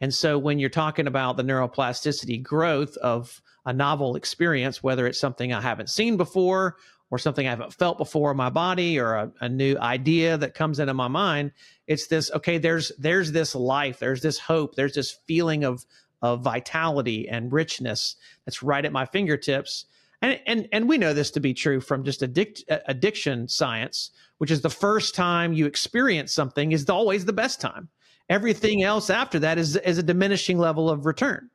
And 0.00 0.12
so 0.12 0.38
when 0.38 0.58
you're 0.58 0.68
talking 0.68 1.06
about 1.06 1.36
the 1.36 1.42
neuroplasticity 1.44 2.42
growth 2.42 2.96
of 2.98 3.40
a 3.66 3.72
novel 3.72 4.16
experience, 4.16 4.82
whether 4.82 5.06
it's 5.06 5.20
something 5.20 5.52
I 5.52 5.60
haven't 5.60 5.90
seen 5.90 6.16
before 6.16 6.76
or 7.10 7.18
something 7.18 7.46
I 7.46 7.50
haven't 7.50 7.72
felt 7.72 7.98
before 7.98 8.30
in 8.30 8.36
my 8.36 8.50
body 8.50 8.98
or 8.98 9.14
a, 9.14 9.32
a, 9.40 9.48
new 9.48 9.76
idea 9.78 10.36
that 10.36 10.54
comes 10.54 10.80
into 10.80 10.94
my 10.94 11.08
mind. 11.08 11.52
It's 11.86 12.06
this, 12.06 12.30
okay, 12.32 12.58
there's 12.58 12.92
there's 12.98 13.32
this 13.32 13.54
life, 13.54 13.98
there's 13.98 14.22
this 14.22 14.38
hope, 14.38 14.74
there's 14.74 14.94
this 14.94 15.12
feeling 15.26 15.64
of 15.64 15.84
of 16.22 16.40
vitality 16.40 17.28
and 17.28 17.52
richness 17.52 18.16
that's 18.44 18.62
right 18.62 18.84
at 18.84 18.92
my 18.92 19.04
fingertips. 19.06 19.84
And 20.22 20.40
and 20.46 20.68
and 20.72 20.88
we 20.88 20.98
know 20.98 21.12
this 21.12 21.30
to 21.32 21.40
be 21.40 21.54
true 21.54 21.80
from 21.80 22.04
just 22.04 22.22
addict, 22.22 22.64
uh, 22.70 22.78
addiction 22.86 23.46
science, 23.48 24.10
which 24.38 24.50
is 24.50 24.62
the 24.62 24.70
first 24.70 25.14
time 25.14 25.52
you 25.52 25.66
experience 25.66 26.32
something 26.32 26.72
is 26.72 26.88
always 26.88 27.26
the 27.26 27.32
best 27.32 27.60
time. 27.60 27.90
Everything 28.30 28.82
else 28.82 29.10
after 29.10 29.38
that 29.40 29.58
is 29.58 29.76
is 29.76 29.98
a 29.98 30.02
diminishing 30.02 30.58
level 30.58 30.88
of 30.88 31.04
return. 31.04 31.50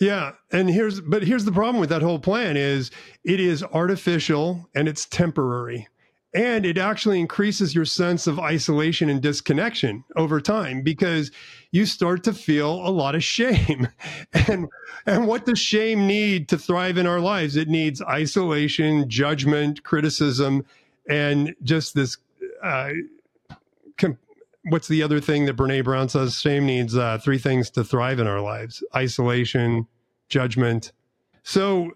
Yeah, 0.00 0.32
and 0.50 0.68
here's 0.68 1.00
but 1.00 1.22
here's 1.22 1.44
the 1.44 1.52
problem 1.52 1.80
with 1.80 1.90
that 1.90 2.02
whole 2.02 2.18
plan 2.18 2.56
is 2.56 2.90
it 3.22 3.40
is 3.40 3.62
artificial 3.62 4.68
and 4.74 4.88
it's 4.88 5.06
temporary. 5.06 5.88
And 6.34 6.66
it 6.66 6.78
actually 6.78 7.20
increases 7.20 7.76
your 7.76 7.84
sense 7.84 8.26
of 8.26 8.40
isolation 8.40 9.08
and 9.08 9.22
disconnection 9.22 10.02
over 10.16 10.40
time 10.40 10.82
because 10.82 11.30
you 11.70 11.86
start 11.86 12.24
to 12.24 12.32
feel 12.32 12.72
a 12.84 12.90
lot 12.90 13.14
of 13.14 13.22
shame. 13.22 13.88
And 14.48 14.66
and 15.06 15.26
what 15.28 15.46
does 15.46 15.60
shame 15.60 16.06
need 16.08 16.48
to 16.48 16.58
thrive 16.58 16.98
in 16.98 17.06
our 17.06 17.20
lives? 17.20 17.54
It 17.56 17.68
needs 17.68 18.02
isolation, 18.02 19.08
judgment, 19.08 19.84
criticism, 19.84 20.66
and 21.08 21.54
just 21.62 21.94
this 21.94 22.16
uh, 22.62 22.90
com- 23.96 24.18
what's 24.64 24.88
the 24.88 25.02
other 25.02 25.20
thing 25.20 25.46
that 25.46 25.56
Brene 25.56 25.84
Brown 25.84 26.08
says? 26.08 26.40
Shame 26.40 26.66
needs 26.66 26.96
uh, 26.96 27.18
three 27.18 27.38
things 27.38 27.70
to 27.70 27.84
thrive 27.84 28.18
in 28.18 28.26
our 28.26 28.40
lives: 28.40 28.82
isolation, 28.94 29.86
judgment. 30.28 30.92
So 31.42 31.92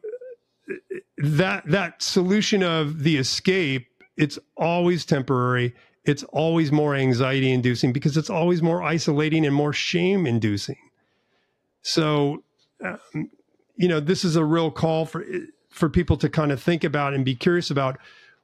that 1.17 1.67
that 1.67 2.03
solution 2.03 2.63
of 2.63 3.03
the 3.03 3.17
escape, 3.17 3.89
it's 4.17 4.39
always 4.57 5.05
temporary. 5.05 5.75
It's 6.05 6.23
always 6.25 6.73
more 6.73 6.95
anxiety 6.95 7.53
inducing 7.53 7.93
because 7.93 8.17
it's 8.17 8.31
always 8.31 8.63
more 8.63 8.83
isolating 8.83 9.45
and 9.45 9.55
more 9.55 9.75
shame 9.75 10.27
inducing. 10.27 10.79
So, 11.83 12.45
um, 12.83 13.31
you 13.77 13.89
know, 13.89 14.01
this 14.01 14.25
is 14.25 14.37
a 14.37 14.45
real 14.45 14.71
call 14.71 15.07
for 15.07 15.25
for 15.71 15.89
people 15.89 16.17
to 16.17 16.29
kind 16.29 16.51
of 16.51 16.63
think 16.63 16.85
about 16.85 17.15
and 17.15 17.25
be 17.25 17.35
curious 17.35 17.71
about 17.71 17.99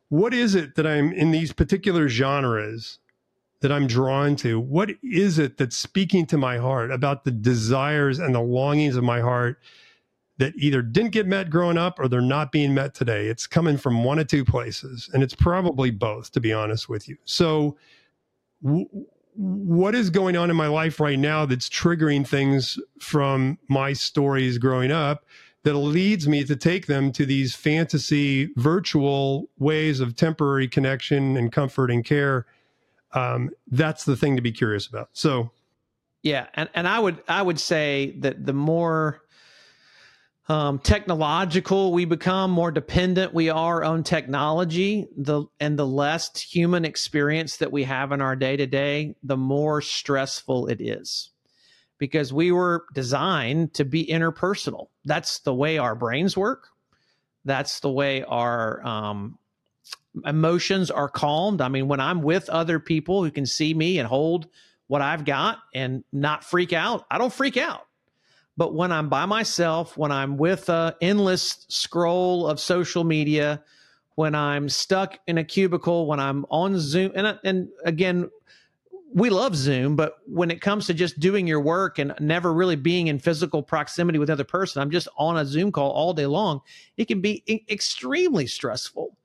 what 0.09 0.35
is 0.35 0.55
it 0.55 0.75
that 0.77 0.87
I'm 0.87 1.13
in 1.13 1.31
these 1.31 1.53
particular 1.53 2.09
genres 2.09 2.99
that 3.65 3.73
I'm 3.73 3.87
drawn 3.87 4.37
to? 4.37 4.61
What 4.61 4.91
is 5.03 5.39
it 5.39 5.57
that's 5.57 5.75
speaking 5.75 6.27
to 6.27 6.37
my 6.37 6.59
heart 6.59 6.91
about 6.91 7.25
the 7.25 7.31
desires 7.31 8.19
and 8.19 8.35
the 8.35 8.41
longings 8.43 8.95
of 8.95 9.05
my 9.05 9.23
heart 9.23 9.59
that 10.37 10.53
either 10.59 10.83
didn't 10.83 11.13
get 11.13 11.27
met 11.27 11.49
growing 11.49 11.79
up 11.79 11.99
or 11.99 12.07
they're 12.07 12.21
not 12.21 12.53
being 12.53 12.75
met 12.75 12.95
today? 12.95 13.27
It's 13.27 13.47
coming 13.47 13.79
from 13.79 14.05
one 14.05 14.19
of 14.19 14.27
two 14.27 14.45
places, 14.45 15.09
and 15.15 15.23
it's 15.23 15.35
probably 15.35 15.91
both, 15.91 16.31
to 16.33 16.41
be 16.41 16.53
honest 16.53 16.91
with 16.91 17.09
you. 17.09 17.17
So, 17.25 17.79
w- 18.63 18.87
what 19.35 19.95
is 19.95 20.11
going 20.11 20.37
on 20.37 20.51
in 20.51 20.57
my 20.57 20.67
life 20.67 21.01
right 21.01 21.19
now 21.19 21.47
that's 21.47 21.71
triggering 21.71 22.29
things 22.29 22.79
from 23.01 23.59
my 23.71 23.95
stories 23.95 24.59
growing 24.59 24.93
up 24.93 25.25
that 25.63 25.73
leads 25.73 26.29
me 26.29 26.45
to 26.45 26.55
take 26.55 26.85
them 26.85 27.13
to 27.13 27.25
these 27.25 27.55
fantasy 27.55 28.51
virtual 28.57 29.49
ways 29.59 30.01
of 30.01 30.17
temporary 30.17 30.69
connection 30.69 31.39
and 31.39 31.51
comfort 31.51 31.91
and 31.91 32.05
care 32.05 32.45
um, 33.15 33.51
that's 33.69 34.05
the 34.05 34.17
thing 34.17 34.37
to 34.37 34.43
be 34.43 34.53
curious 34.53 34.87
about 34.87 35.09
so 35.13 35.51
yeah 36.23 36.47
and, 36.55 36.69
and 36.75 36.87
i 36.89 36.99
would 36.99 37.23
i 37.29 37.41
would 37.41 37.59
say 37.59 38.15
that 38.19 38.45
the 38.45 38.53
more 38.53 39.23
um, 40.49 40.79
technological 40.79 41.93
we 41.93 42.05
become, 42.05 42.51
more 42.51 42.71
dependent 42.71 43.33
we 43.33 43.49
are 43.49 43.83
on 43.83 44.03
technology, 44.03 45.07
the 45.17 45.45
and 45.59 45.79
the 45.79 45.87
less 45.87 46.39
human 46.39 46.85
experience 46.85 47.57
that 47.59 47.73
we 47.73 47.85
have 47.85 48.13
in 48.13 48.21
our 48.21 48.37
day 48.37 48.57
to 48.57 48.67
day, 48.67 49.15
the 49.23 49.39
more 49.39 49.81
stressful 49.81 50.67
it 50.67 50.81
is. 50.81 51.31
Because 51.97 52.33
we 52.33 52.53
were 52.53 52.85
designed 52.93 53.73
to 53.75 53.85
be 53.85 54.05
interpersonal. 54.05 54.89
That's 55.05 55.39
the 55.39 55.55
way 55.55 55.79
our 55.79 55.95
brains 55.95 56.37
work. 56.37 56.69
That's 57.47 57.81
the 57.81 57.91
way 57.91 58.23
our 58.25 58.85
um, 58.85 59.39
emotions 60.25 60.91
are 60.91 61.09
calmed. 61.09 61.61
I 61.61 61.69
mean, 61.69 61.89
when 61.89 62.01
I'm 62.01 62.23
with 62.23 62.49
other 62.49 62.79
people 62.79 63.25
who 63.25 63.31
can 63.31 63.47
see 63.47 63.75
me 63.75 63.99
and 63.99 64.09
hold 64.09 64.49
what 64.87 65.03
I've 65.03 65.25
got 65.25 65.59
and 65.75 66.05
not 66.13 66.45
freak 66.45 66.73
out, 66.73 67.07
I 67.11 67.19
don't 67.19 67.33
freak 67.33 67.57
out 67.57 67.87
but 68.57 68.75
when 68.75 68.93
I'm 68.93 69.09
by 69.09 69.27
myself, 69.27 69.97
when 69.97 70.13
I'm 70.13 70.37
with 70.37 70.69
a 70.69 70.97
endless 71.01 71.67
scroll 71.69 72.47
of 72.47 72.61
social 72.61 73.05
media, 73.05 73.63
when 74.15 74.35
I'm 74.35 74.69
stuck 74.69 75.19
in 75.27 75.39
a 75.39 75.45
cubicle, 75.45 76.07
when 76.07 76.21
I'm 76.21 76.47
on 76.51 76.79
Zoom, 76.79 77.13
and 77.15 77.39
and 77.43 77.69
again, 77.85 78.31
we 79.13 79.31
love 79.31 79.57
Zoom, 79.57 79.97
but 79.97 80.19
when 80.27 80.51
it 80.51 80.61
comes 80.61 80.87
to 80.87 80.95
just 80.95 81.21
doing 81.21 81.47
your 81.47 81.61
work 81.61 81.99
and 81.99 82.15
never 82.21 82.53
really 82.53 82.77
being 82.77 83.09
in 83.09 83.19
physical 83.19 83.63
proximity 83.63 84.19
with 84.19 84.29
another 84.29 84.45
person, 84.45 84.83
I'm 84.83 84.91
just 84.91 85.09
on 85.17 85.37
a 85.37 85.45
Zoom 85.45 85.73
call 85.73 85.91
all 85.91 86.13
day 86.13 86.27
long. 86.27 86.61
It 86.97 87.07
can 87.07 87.21
be 87.21 87.43
extremely 87.69 88.47
stressful, 88.47 89.17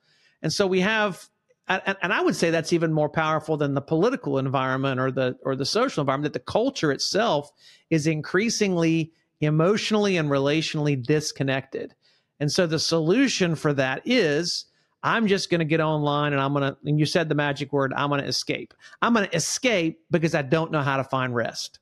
and 0.41 0.51
so 0.51 0.67
we 0.67 0.81
have 0.81 1.29
and, 1.69 2.11
I 2.11 2.21
would 2.21 2.35
say 2.35 2.49
that's 2.49 2.73
even 2.73 2.91
more 2.91 3.09
powerful 3.09 3.55
than 3.55 3.75
the 3.75 3.81
political 3.81 4.39
environment 4.39 4.99
or 4.99 5.11
the 5.11 5.37
or 5.43 5.55
the 5.55 5.65
social 5.65 6.01
environment. 6.01 6.33
That 6.33 6.39
the 6.39 6.51
culture 6.51 6.91
itself 6.91 7.51
is 7.91 8.07
increasingly 8.07 9.11
emotionally 9.39 10.17
and 10.17 10.29
relationally 10.29 11.01
disconnected. 11.01 11.93
And 12.39 12.51
so 12.51 12.65
the 12.65 12.79
solution 12.79 13.55
for 13.55 13.73
that 13.73 14.01
is 14.05 14.65
I'm 15.03 15.27
just 15.27 15.49
going 15.49 15.59
to 15.59 15.65
get 15.65 15.79
online 15.79 16.33
and 16.33 16.41
I'm 16.41 16.53
going 16.53 16.73
to, 16.73 16.77
and 16.85 16.99
you 16.99 17.05
said 17.05 17.29
the 17.29 17.35
magic 17.35 17.71
word, 17.71 17.93
I'm 17.95 18.09
going 18.09 18.21
to 18.21 18.27
escape. 18.27 18.73
I'm 19.01 19.13
going 19.13 19.27
to 19.27 19.35
escape 19.35 20.01
because 20.11 20.35
I 20.35 20.41
don't 20.41 20.71
know 20.71 20.81
how 20.81 20.97
to 20.97 21.03
find 21.03 21.33
rest. 21.33 21.79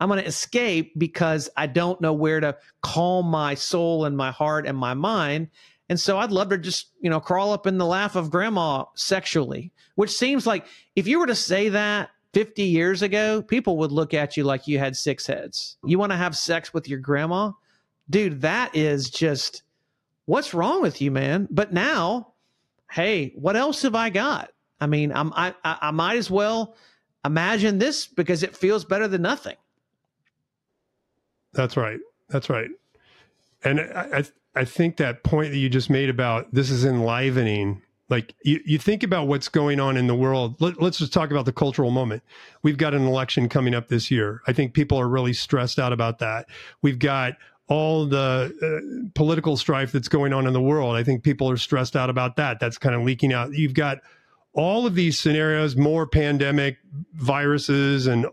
I'm 0.00 0.08
going 0.08 0.20
to 0.20 0.28
escape 0.28 0.92
because 0.98 1.48
I 1.56 1.68
don't 1.68 2.00
know 2.00 2.12
where 2.12 2.40
to 2.40 2.56
calm 2.82 3.26
my 3.26 3.54
soul 3.54 4.04
and 4.04 4.16
my 4.16 4.30
heart 4.30 4.66
and 4.66 4.76
my 4.76 4.94
mind. 4.94 5.48
And 5.88 6.00
so 6.00 6.18
I'd 6.18 6.32
love 6.32 6.48
to 6.48 6.58
just, 6.58 6.88
you 7.00 7.10
know, 7.10 7.20
crawl 7.20 7.52
up 7.52 7.66
in 7.66 7.78
the 7.78 7.86
lap 7.86 8.16
of 8.16 8.30
grandma 8.30 8.84
sexually, 8.94 9.72
which 9.94 10.10
seems 10.10 10.46
like 10.46 10.66
if 10.96 11.06
you 11.06 11.18
were 11.18 11.26
to 11.26 11.34
say 11.34 11.68
that 11.68 12.10
50 12.32 12.64
years 12.64 13.02
ago, 13.02 13.40
people 13.40 13.78
would 13.78 13.92
look 13.92 14.12
at 14.12 14.36
you 14.36 14.44
like 14.44 14.66
you 14.66 14.78
had 14.78 14.96
six 14.96 15.26
heads. 15.26 15.76
You 15.84 15.98
want 15.98 16.12
to 16.12 16.16
have 16.18 16.36
sex 16.36 16.74
with 16.74 16.88
your 16.88 16.98
grandma? 16.98 17.52
Dude, 18.10 18.42
that 18.42 18.74
is 18.74 19.10
just 19.10 19.62
what's 20.26 20.52
wrong 20.52 20.82
with 20.82 21.00
you, 21.00 21.10
man? 21.10 21.48
But 21.50 21.72
now, 21.72 22.32
hey, 22.90 23.32
what 23.36 23.56
else 23.56 23.82
have 23.82 23.94
I 23.94 24.10
got? 24.10 24.50
I 24.80 24.86
mean, 24.86 25.12
I'm, 25.12 25.32
I, 25.34 25.54
I 25.64 25.90
might 25.92 26.18
as 26.18 26.30
well 26.30 26.76
imagine 27.24 27.78
this 27.78 28.06
because 28.06 28.42
it 28.42 28.56
feels 28.56 28.84
better 28.84 29.08
than 29.08 29.22
nothing. 29.22 29.56
That's 31.54 31.76
right. 31.76 32.00
That's 32.28 32.50
right. 32.50 32.68
And 33.64 33.80
I, 33.80 34.18
I, 34.18 34.24
I 34.56 34.64
think 34.64 34.96
that 34.96 35.22
point 35.22 35.52
that 35.52 35.58
you 35.58 35.68
just 35.68 35.90
made 35.90 36.08
about 36.08 36.52
this 36.52 36.70
is 36.70 36.84
enlivening 36.84 37.82
like 38.08 38.34
you, 38.44 38.60
you 38.64 38.78
think 38.78 39.02
about 39.02 39.26
what's 39.26 39.48
going 39.48 39.80
on 39.80 39.96
in 39.96 40.06
the 40.06 40.14
world. 40.14 40.60
Let, 40.60 40.80
us 40.80 40.98
just 40.98 41.12
talk 41.12 41.30
about 41.30 41.44
the 41.44 41.52
cultural 41.52 41.90
moment. 41.90 42.22
We've 42.62 42.78
got 42.78 42.94
an 42.94 43.06
election 43.06 43.48
coming 43.48 43.74
up 43.74 43.88
this 43.88 44.10
year. 44.10 44.42
I 44.46 44.52
think 44.52 44.74
people 44.74 44.98
are 44.98 45.08
really 45.08 45.32
stressed 45.32 45.78
out 45.78 45.92
about 45.92 46.20
that. 46.20 46.46
We've 46.82 46.98
got 46.98 47.34
all 47.68 48.06
the 48.06 48.54
uh, 48.62 49.10
political 49.14 49.56
strife 49.56 49.90
that's 49.90 50.06
going 50.06 50.32
on 50.32 50.46
in 50.46 50.52
the 50.52 50.60
world. 50.60 50.94
I 50.94 51.02
think 51.02 51.24
people 51.24 51.50
are 51.50 51.56
stressed 51.56 51.96
out 51.96 52.08
about 52.08 52.36
that. 52.36 52.60
That's 52.60 52.78
kind 52.78 52.94
of 52.94 53.02
leaking 53.02 53.32
out. 53.32 53.52
You've 53.54 53.74
got 53.74 53.98
all 54.52 54.86
of 54.86 54.94
these 54.94 55.18
scenarios, 55.18 55.74
more 55.74 56.06
pandemic 56.06 56.78
viruses, 57.14 58.06
and 58.06 58.26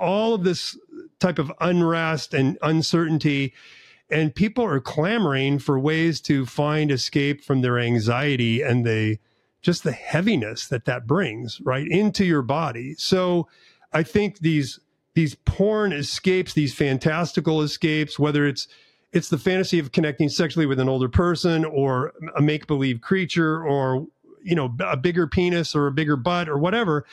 all 0.00 0.32
of 0.32 0.42
this 0.42 0.76
type 1.20 1.38
of 1.38 1.52
unrest 1.60 2.32
and 2.32 2.56
uncertainty 2.62 3.52
and 4.10 4.34
people 4.34 4.64
are 4.64 4.80
clamoring 4.80 5.58
for 5.58 5.78
ways 5.78 6.20
to 6.22 6.46
find 6.46 6.90
escape 6.90 7.44
from 7.44 7.60
their 7.60 7.78
anxiety 7.78 8.62
and 8.62 8.86
the 8.86 9.18
just 9.60 9.82
the 9.84 9.92
heaviness 9.92 10.68
that 10.68 10.84
that 10.84 11.06
brings 11.06 11.60
right 11.62 11.88
into 11.88 12.24
your 12.24 12.42
body. 12.42 12.94
So 12.96 13.48
i 13.92 14.02
think 14.02 14.40
these 14.40 14.80
these 15.14 15.34
porn 15.34 15.92
escapes 15.92 16.52
these 16.52 16.74
fantastical 16.74 17.62
escapes 17.62 18.18
whether 18.18 18.46
it's 18.46 18.68
it's 19.12 19.30
the 19.30 19.38
fantasy 19.38 19.78
of 19.78 19.92
connecting 19.92 20.28
sexually 20.28 20.66
with 20.66 20.78
an 20.78 20.88
older 20.88 21.08
person 21.08 21.64
or 21.64 22.12
a 22.36 22.42
make 22.42 22.66
believe 22.66 23.00
creature 23.00 23.64
or 23.64 24.06
you 24.42 24.54
know 24.54 24.74
a 24.80 24.96
bigger 24.96 25.26
penis 25.26 25.74
or 25.74 25.86
a 25.86 25.92
bigger 25.92 26.16
butt 26.16 26.48
or 26.48 26.58
whatever 26.58 27.04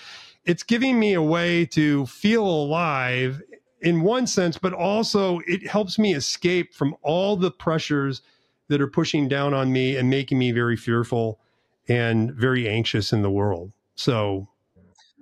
it's 0.43 0.63
giving 0.63 0.99
me 0.99 1.13
a 1.13 1.21
way 1.21 1.65
to 1.65 2.05
feel 2.05 2.45
alive 2.45 3.41
in 3.85 4.01
one 4.01 4.25
sense, 4.25 4.57
but 4.57 4.73
also 4.73 5.39
it 5.47 5.65
helps 5.65 5.97
me 5.97 6.15
escape 6.15 6.73
from 6.73 6.95
all 7.03 7.37
the 7.37 7.51
pressures 7.51 8.23
that 8.67 8.81
are 8.81 8.87
pushing 8.87 9.27
down 9.27 9.53
on 9.53 9.71
me 9.71 9.95
and 9.95 10.09
making 10.09 10.39
me 10.39 10.51
very 10.51 10.75
fearful 10.75 11.39
and 11.87 12.33
very 12.33 12.67
anxious 12.67 13.13
in 13.13 13.21
the 13.21 13.29
world. 13.29 13.71
So, 13.93 14.47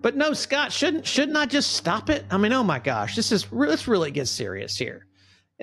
but 0.02 0.16
no, 0.16 0.32
Scott, 0.34 0.72
shouldn't 0.72 1.06
shouldn't 1.06 1.38
I 1.38 1.46
just 1.46 1.74
stop 1.74 2.10
it? 2.10 2.26
I 2.32 2.38
mean, 2.38 2.54
oh 2.54 2.64
my 2.64 2.80
gosh, 2.80 3.18
this 3.18 3.34
is 3.34 3.52
let's 3.52 3.88
really 3.88 4.12
get 4.12 4.30
serious 4.30 4.78
here. 4.78 5.06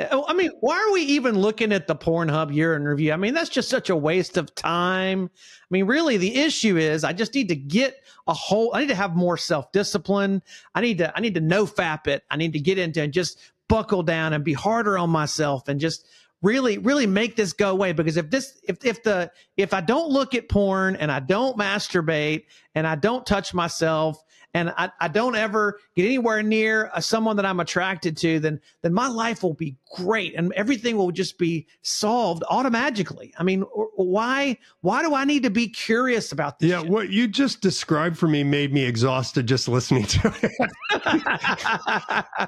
I 0.00 0.32
mean, 0.32 0.50
why 0.60 0.78
are 0.78 0.92
we 0.92 1.02
even 1.02 1.38
looking 1.38 1.72
at 1.72 1.86
the 1.86 1.96
Pornhub 1.96 2.54
year 2.54 2.74
in 2.74 2.84
review? 2.84 3.12
I 3.12 3.16
mean, 3.16 3.34
that's 3.34 3.50
just 3.50 3.68
such 3.68 3.90
a 3.90 3.96
waste 3.96 4.36
of 4.36 4.54
time. 4.54 5.30
I 5.34 5.66
mean, 5.70 5.86
really, 5.86 6.16
the 6.16 6.36
issue 6.36 6.76
is 6.76 7.04
I 7.04 7.12
just 7.12 7.34
need 7.34 7.48
to 7.48 7.56
get 7.56 7.96
a 8.26 8.32
whole. 8.32 8.74
I 8.74 8.80
need 8.80 8.88
to 8.88 8.94
have 8.94 9.14
more 9.14 9.36
self 9.36 9.72
discipline. 9.72 10.42
I 10.74 10.80
need 10.80 10.98
to. 10.98 11.14
I 11.14 11.20
need 11.20 11.34
to 11.34 11.40
NoFap 11.40 12.06
it. 12.06 12.22
I 12.30 12.36
need 12.36 12.52
to 12.54 12.60
get 12.60 12.78
into 12.78 13.02
and 13.02 13.12
just 13.12 13.38
buckle 13.68 14.02
down 14.02 14.32
and 14.32 14.42
be 14.44 14.52
harder 14.52 14.98
on 14.98 15.10
myself 15.10 15.68
and 15.68 15.78
just 15.78 16.06
really 16.42 16.78
really 16.78 17.06
make 17.06 17.36
this 17.36 17.52
go 17.52 17.70
away 17.70 17.92
because 17.92 18.16
if 18.16 18.30
this 18.30 18.58
if 18.66 18.84
if 18.84 19.02
the 19.02 19.30
if 19.56 19.74
I 19.74 19.80
don't 19.80 20.10
look 20.10 20.34
at 20.34 20.48
porn 20.48 20.96
and 20.96 21.12
I 21.12 21.20
don't 21.20 21.56
masturbate 21.58 22.44
and 22.74 22.86
I 22.86 22.94
don't 22.94 23.26
touch 23.26 23.52
myself 23.52 24.22
and 24.54 24.72
I, 24.76 24.90
I 25.00 25.08
don't 25.08 25.36
ever 25.36 25.78
get 25.94 26.04
anywhere 26.04 26.42
near 26.42 26.90
uh, 26.92 27.00
someone 27.00 27.36
that 27.36 27.46
I'm 27.46 27.60
attracted 27.60 28.16
to, 28.18 28.40
then 28.40 28.60
then 28.82 28.92
my 28.92 29.06
life 29.06 29.42
will 29.42 29.54
be 29.54 29.76
great 29.94 30.34
and 30.34 30.52
everything 30.54 30.96
will 30.96 31.12
just 31.12 31.38
be 31.38 31.66
solved 31.82 32.42
automatically. 32.50 33.32
I 33.38 33.44
mean, 33.44 33.62
why 33.62 34.58
why 34.80 35.02
do 35.02 35.14
I 35.14 35.24
need 35.24 35.44
to 35.44 35.50
be 35.50 35.68
curious 35.68 36.32
about 36.32 36.58
this? 36.58 36.70
Yeah, 36.70 36.82
shit? 36.82 36.90
what 36.90 37.10
you 37.10 37.28
just 37.28 37.60
described 37.60 38.18
for 38.18 38.26
me 38.26 38.42
made 38.42 38.72
me 38.72 38.84
exhausted 38.84 39.46
just 39.46 39.68
listening 39.68 40.04
to 40.04 40.34
it. 40.42 40.50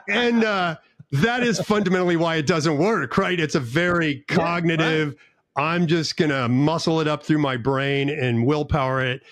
and 0.09 0.45
uh, 0.45 0.77
that 1.13 1.43
is 1.43 1.61
fundamentally 1.61 2.17
why 2.17 2.37
it 2.37 2.47
doesn't 2.47 2.79
work, 2.79 3.17
right? 3.17 3.39
It's 3.39 3.55
a 3.55 3.61
very 3.61 4.25
cognitive. 4.29 5.09
Yeah, 5.09 5.65
right. 5.65 5.75
I'm 5.75 5.87
just 5.87 6.17
gonna 6.17 6.49
muscle 6.49 7.01
it 7.01 7.07
up 7.07 7.23
through 7.23 7.39
my 7.39 7.57
brain 7.57 8.11
and 8.11 8.45
willpower 8.45 9.05
it, 9.05 9.23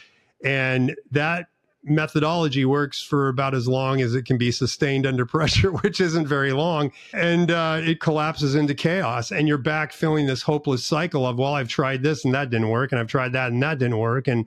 and 0.45 0.95
that 1.11 1.50
methodology 1.83 2.65
works 2.65 3.01
for 3.01 3.29
about 3.29 3.55
as 3.55 3.67
long 3.67 4.01
as 4.01 4.15
it 4.15 4.25
can 4.25 4.37
be 4.37 4.51
sustained 4.51 5.07
under 5.07 5.25
pressure, 5.27 5.73
which 5.73 6.01
isn't 6.01 6.27
very 6.27 6.53
long. 6.53 6.93
And 7.13 7.51
uh, 7.51 7.81
it 7.83 8.01
collapses 8.01 8.55
into 8.55 8.75
chaos. 8.75 9.31
And 9.31 9.49
you're 9.49 9.59
back 9.59 9.93
filling 9.93 10.27
this 10.27 10.43
hopeless 10.43 10.85
cycle 10.85 11.27
of, 11.27 11.39
well, 11.39 11.55
I've 11.55 11.69
tried 11.69 12.03
this 12.03 12.25
and 12.25 12.35
that 12.35 12.51
didn't 12.51 12.69
work. 12.69 12.93
And 12.93 13.01
I've 13.01 13.09
tried 13.09 13.33
that 13.33 13.53
and 13.53 13.63
that 13.63 13.79
didn't 13.79 13.99
work. 13.99 14.29
And, 14.29 14.47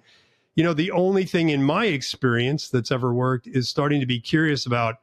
you 0.56 0.64
know, 0.64 0.74
the 0.74 0.92
only 0.92 1.26
thing 1.26 1.50
in 1.50 1.64
my 1.64 1.86
experience 1.86 2.70
that's 2.70 2.92
ever 2.92 3.14
worked 3.14 3.48
is 3.48 3.68
starting 3.68 4.00
to 4.00 4.06
be 4.06 4.20
curious 4.20 4.66
about 4.66 4.98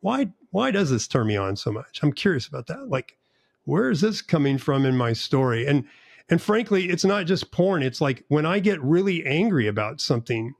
why, 0.00 0.32
why 0.50 0.70
does 0.70 0.90
this 0.90 1.08
turn 1.08 1.28
me 1.28 1.36
on 1.36 1.56
so 1.56 1.72
much? 1.72 2.00
I'm 2.02 2.12
curious 2.12 2.46
about 2.46 2.66
that. 2.66 2.88
Like, 2.88 3.16
where 3.64 3.90
is 3.90 4.02
this 4.02 4.20
coming 4.20 4.58
from 4.58 4.84
in 4.84 4.96
my 4.96 5.14
story? 5.14 5.66
And, 5.66 5.84
and 6.28 6.42
frankly, 6.42 6.90
it's 6.90 7.04
not 7.04 7.26
just 7.26 7.50
porn. 7.50 7.82
It's 7.82 8.00
like 8.00 8.24
when 8.28 8.44
I 8.44 8.58
get 8.58 8.82
really 8.82 9.24
angry 9.24 9.66
about 9.66 10.00
something, 10.00 10.54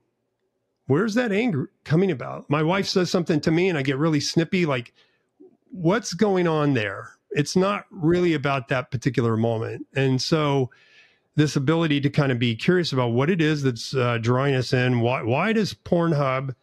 where's 0.86 1.14
that 1.14 1.32
anger 1.32 1.70
coming 1.84 2.10
about? 2.10 2.48
My 2.48 2.62
wife 2.62 2.86
says 2.86 3.10
something 3.10 3.40
to 3.42 3.50
me 3.50 3.68
and 3.68 3.78
I 3.78 3.82
get 3.82 3.98
really 3.98 4.20
snippy. 4.20 4.66
Like, 4.66 4.92
what's 5.70 6.14
going 6.14 6.46
on 6.46 6.74
there? 6.74 7.10
It's 7.30 7.56
not 7.56 7.86
really 7.90 8.34
about 8.34 8.68
that 8.68 8.90
particular 8.90 9.36
moment. 9.36 9.86
And 9.94 10.20
so, 10.22 10.70
this 11.36 11.56
ability 11.56 12.00
to 12.00 12.10
kind 12.10 12.30
of 12.30 12.38
be 12.38 12.54
curious 12.54 12.92
about 12.92 13.08
what 13.08 13.28
it 13.28 13.40
is 13.40 13.62
that's 13.62 13.94
uh, 13.94 14.18
drawing 14.18 14.54
us 14.54 14.72
in. 14.72 15.00
Why, 15.00 15.22
why 15.22 15.52
does 15.52 15.74
Pornhub, 15.74 16.54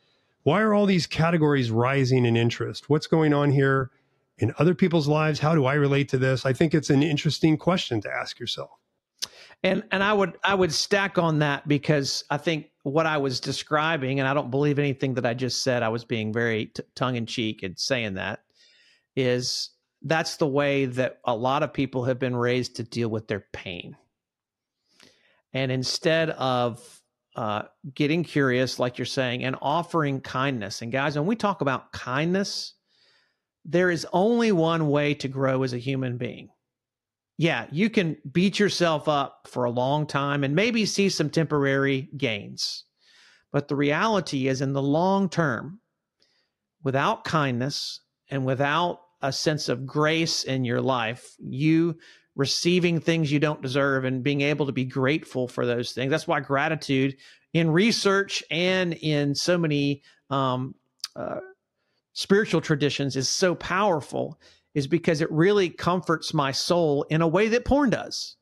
why 0.44 0.62
are 0.62 0.74
all 0.74 0.86
these 0.86 1.06
categories 1.06 1.70
rising 1.72 2.26
in 2.26 2.38
interest? 2.38 2.90
What's 2.90 3.08
going 3.08 3.34
on 3.34 3.52
here 3.52 3.92
in 4.38 4.54
other 4.58 4.74
people's 4.74 5.08
lives? 5.08 5.40
How 5.40 5.56
do 5.56 5.66
I 5.66 5.74
relate 5.74 6.08
to 6.10 6.18
this? 6.18 6.46
I 6.46 6.54
think 6.54 6.74
it's 6.74 6.90
an 6.90 7.04
interesting 7.04 7.58
question 7.58 8.02
to 8.02 8.10
ask 8.10 8.40
yourself. 8.40 8.81
And 9.64 9.84
and 9.92 10.04
I 10.04 10.12
would 10.14 10.38
I 10.44 10.56
would 10.56 10.74
stack 10.74 11.18
on 11.18 11.40
that 11.40 11.68
because 11.68 12.24
I 12.30 12.38
think 12.38 12.68
what 12.84 13.06
I 13.06 13.18
was 13.18 13.40
describing, 13.40 14.20
and 14.20 14.28
I 14.28 14.34
don't 14.34 14.50
believe 14.50 14.80
anything 14.80 15.14
that 15.16 15.26
I 15.26 15.36
just 15.36 15.64
said. 15.64 15.84
I 15.84 15.90
was 15.90 16.04
being 16.04 16.34
very 16.34 16.68
t- 16.68 16.84
tongue 16.96 17.16
in 17.16 17.28
cheek 17.28 17.62
in 17.62 17.78
saying 17.78 18.16
that. 18.16 18.40
Is 19.16 19.70
that's 20.02 20.38
the 20.38 20.48
way 20.48 20.86
that 20.86 21.20
a 21.26 21.36
lot 21.36 21.62
of 21.62 21.74
people 21.74 22.06
have 22.06 22.18
been 22.18 22.36
raised 22.36 22.78
to 22.78 22.84
deal 22.84 23.10
with 23.10 23.28
their 23.28 23.46
pain. 23.54 23.96
And 25.54 25.72
instead 25.72 26.32
of 26.32 27.02
uh, 27.36 27.64
getting 27.94 28.24
curious, 28.24 28.80
like 28.80 28.98
you're 28.98 29.06
saying, 29.06 29.44
and 29.44 29.56
offering 29.62 30.22
kindness, 30.22 30.82
and 30.82 30.92
guys, 30.92 31.18
when 31.18 31.28
we 31.28 31.36
talk 31.36 31.62
about 31.62 31.92
kindness, 31.92 32.74
there 33.64 33.92
is 33.92 34.08
only 34.12 34.52
one 34.52 34.90
way 34.90 35.14
to 35.16 35.28
grow 35.28 35.62
as 35.62 35.74
a 35.74 35.78
human 35.78 36.18
being 36.18 36.50
yeah, 37.42 37.66
you 37.72 37.90
can 37.90 38.18
beat 38.32 38.60
yourself 38.60 39.08
up 39.08 39.48
for 39.50 39.64
a 39.64 39.72
long 39.72 40.06
time 40.06 40.44
and 40.44 40.56
maybe 40.56 40.86
see 40.86 41.10
some 41.10 41.32
temporary 41.32 42.08
gains. 42.16 42.84
But 43.52 43.68
the 43.68 43.76
reality 43.76 44.48
is, 44.48 44.62
in 44.62 44.74
the 44.74 44.82
long 44.82 45.28
term, 45.28 45.80
without 46.84 47.24
kindness 47.24 48.00
and 48.30 48.46
without 48.46 49.00
a 49.24 49.34
sense 49.34 49.70
of 49.70 49.88
grace 49.88 50.44
in 50.44 50.66
your 50.66 50.82
life, 50.82 51.36
you 51.40 51.98
receiving 52.36 53.00
things 53.00 53.32
you 53.32 53.40
don't 53.40 53.64
deserve 53.64 54.06
and 54.06 54.22
being 54.22 54.42
able 54.42 54.68
to 54.68 54.72
be 54.72 54.86
grateful 54.86 55.48
for 55.48 55.66
those 55.66 55.94
things. 55.94 56.12
That's 56.12 56.28
why 56.28 56.42
gratitude 56.42 57.18
in 57.54 57.72
research 57.72 58.44
and 58.52 58.94
in 58.94 59.34
so 59.34 59.58
many 59.58 60.04
um, 60.30 60.76
uh, 61.16 61.40
spiritual 62.14 62.62
traditions 62.62 63.16
is 63.16 63.28
so 63.28 63.56
powerful 63.56 64.40
is 64.74 64.88
because 64.88 65.22
it 65.22 65.32
really 65.32 65.70
comforts 65.70 66.34
my 66.34 66.52
soul 66.52 67.04
in 67.10 67.22
a 67.22 67.28
way 67.28 67.48
that 67.50 67.66
porn 67.66 67.90
does. 67.90 68.38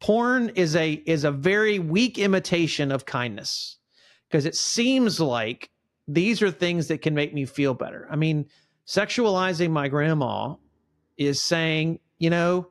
Porn 0.00 0.50
is 0.50 0.76
a 0.76 0.92
is 0.92 1.24
a 1.24 1.32
very 1.32 1.78
weak 1.78 2.18
imitation 2.18 2.92
of 2.92 3.06
kindness 3.06 3.78
because 4.28 4.46
it 4.46 4.54
seems 4.54 5.20
like 5.20 5.70
these 6.06 6.40
are 6.42 6.50
things 6.50 6.88
that 6.88 7.02
can 7.02 7.14
make 7.14 7.34
me 7.34 7.44
feel 7.44 7.74
better. 7.74 8.06
I 8.10 8.16
mean, 8.16 8.46
sexualizing 8.86 9.70
my 9.70 9.88
grandma 9.88 10.54
is 11.16 11.42
saying, 11.42 11.98
you 12.18 12.30
know, 12.30 12.68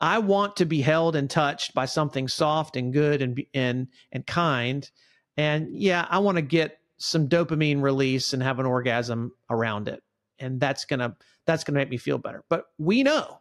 I 0.00 0.18
want 0.18 0.56
to 0.56 0.64
be 0.64 0.80
held 0.80 1.14
and 1.14 1.28
touched 1.28 1.74
by 1.74 1.84
something 1.84 2.28
soft 2.28 2.76
and 2.76 2.92
good 2.92 3.20
and 3.22 3.42
and 3.52 3.88
and 4.10 4.26
kind. 4.26 4.90
And 5.36 5.68
yeah, 5.72 6.06
I 6.08 6.18
want 6.18 6.36
to 6.36 6.42
get 6.42 6.78
some 6.96 7.28
dopamine 7.28 7.82
release 7.82 8.32
and 8.32 8.42
have 8.42 8.58
an 8.58 8.66
orgasm 8.66 9.32
around 9.48 9.88
it. 9.88 10.02
And 10.40 10.58
that's 10.58 10.84
to 11.00 11.16
that's 11.46 11.64
to 11.64 11.72
make 11.72 11.90
me 11.90 11.96
feel 11.96 12.18
better. 12.18 12.44
But 12.48 12.66
we 12.78 13.02
know 13.02 13.40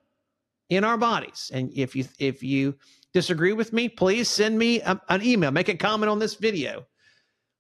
in 0.70 0.84
our 0.84 0.98
bodies, 0.98 1.50
and 1.54 1.72
if 1.74 1.96
you 1.96 2.06
if 2.20 2.44
you 2.44 2.76
disagree 3.14 3.54
with 3.54 3.74
me, 3.74 3.90
please 3.90 4.30
send 4.30 4.58
me 4.58 4.82
a, 4.82 5.00
an 5.10 5.24
email, 5.24 5.52
make 5.52 5.70
a 5.70 5.76
comment 5.76 6.10
on 6.10 6.20
this 6.20 6.36
video. 6.36 6.86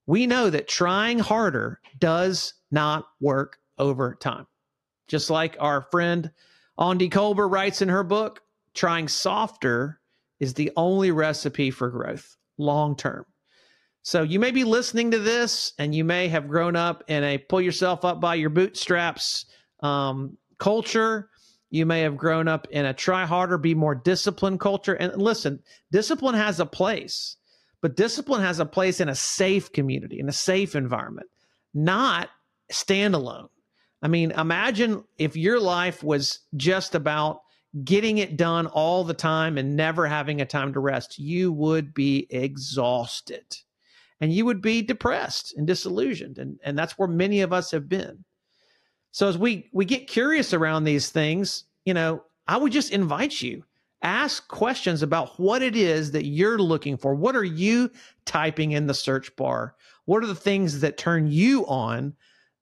We 0.06 0.28
know 0.28 0.50
that 0.50 0.68
trying 0.68 1.20
harder 1.20 1.80
does 2.00 2.54
not 2.72 3.06
work 3.20 3.58
over 3.78 4.16
time. 4.16 4.48
Just 5.08 5.30
like 5.30 5.56
our 5.60 5.82
friend 5.82 6.32
Aundi 6.80 7.10
Kolber 7.10 7.50
writes 7.50 7.82
in 7.82 7.90
her 7.90 8.04
book, 8.04 8.42
trying 8.74 9.08
softer 9.08 10.00
is 10.40 10.54
the 10.54 10.72
only 10.78 11.12
recipe 11.12 11.72
for 11.72 11.90
growth 11.90 12.38
long 12.58 12.96
term. 12.96 13.26
So 14.10 14.24
you 14.24 14.40
may 14.40 14.50
be 14.50 14.64
listening 14.64 15.12
to 15.12 15.20
this 15.20 15.74
and 15.78 15.94
you 15.94 16.04
may 16.04 16.30
have 16.30 16.48
grown 16.48 16.76
up 16.76 17.04
in 17.10 17.24
a 17.24 17.38
pull 17.38 17.62
yourself 17.62 18.04
up 18.04 18.20
by 18.20 18.34
your 18.34 18.50
bootstraps 18.50 19.46
um, 19.82 20.36
culture. 20.58 21.30
You 21.70 21.86
may 21.86 22.02
have 22.02 22.18
grown 22.18 22.48
up 22.48 22.68
in 22.72 22.88
a 22.88 22.94
try 22.96 23.28
harder, 23.28 23.60
be 23.60 23.76
more 23.76 23.94
disciplined 23.94 24.62
culture. 24.62 24.96
And 24.96 25.22
listen, 25.22 25.60
discipline 25.92 26.34
has 26.34 26.60
a 26.60 26.66
place, 26.66 27.38
but 27.84 27.96
discipline 27.96 28.42
has 28.42 28.60
a 28.60 28.66
place 28.66 29.00
in 29.00 29.10
a 29.10 29.14
safe 29.16 29.72
community, 29.74 30.20
in 30.20 30.28
a 30.28 30.34
safe 30.34 30.76
environment, 30.76 31.28
not 31.76 32.30
standalone. 32.74 33.50
I 34.02 34.08
mean, 34.08 34.32
imagine 34.32 35.04
if 35.20 35.36
your 35.36 35.60
life 35.60 36.04
was 36.04 36.40
just 36.58 36.96
about 36.96 37.42
getting 37.84 38.18
it 38.18 38.38
done 38.38 38.66
all 38.66 39.04
the 39.04 39.14
time 39.14 39.60
and 39.60 39.76
never 39.76 40.08
having 40.08 40.42
a 40.42 40.48
time 40.48 40.74
to 40.74 40.80
rest, 40.80 41.20
you 41.20 41.52
would 41.52 41.94
be 41.94 42.26
exhausted 42.32 43.46
and 44.22 44.34
you 44.34 44.46
would 44.46 44.62
be 44.62 44.82
depressed 44.82 45.54
and 45.58 45.66
disillusioned. 45.66 46.38
And, 46.38 46.60
and 46.64 46.78
that's 46.78 46.98
where 46.98 47.08
many 47.08 47.42
of 47.42 47.54
us 47.54 47.72
have 47.72 47.88
been. 47.88 48.24
So 49.12 49.28
as 49.28 49.38
we 49.38 49.70
we 49.74 49.86
get 49.86 50.08
curious 50.08 50.54
around 50.54 50.84
these 50.84 51.10
things, 51.10 51.66
you 51.86 51.94
know, 51.94 52.24
I 52.48 52.58
would 52.58 52.72
just 52.72 52.92
invite 52.92 53.42
you 53.42 53.64
ask 54.02 54.48
questions 54.48 55.02
about 55.02 55.40
what 55.40 55.62
it 55.62 55.76
is 55.76 56.12
that 56.12 56.26
you're 56.26 56.60
looking 56.60 56.98
for. 56.98 57.14
What 57.14 57.36
are 57.36 57.44
you 57.44 57.92
typing 58.26 58.72
in 58.72 58.88
the 58.88 58.94
search 58.94 59.36
bar? 59.36 59.76
What 60.06 60.24
are 60.24 60.28
the 60.28 60.36
things 60.36 60.80
that 60.80 60.98
turn 60.98 61.28
you 61.28 61.66
on? 61.68 62.16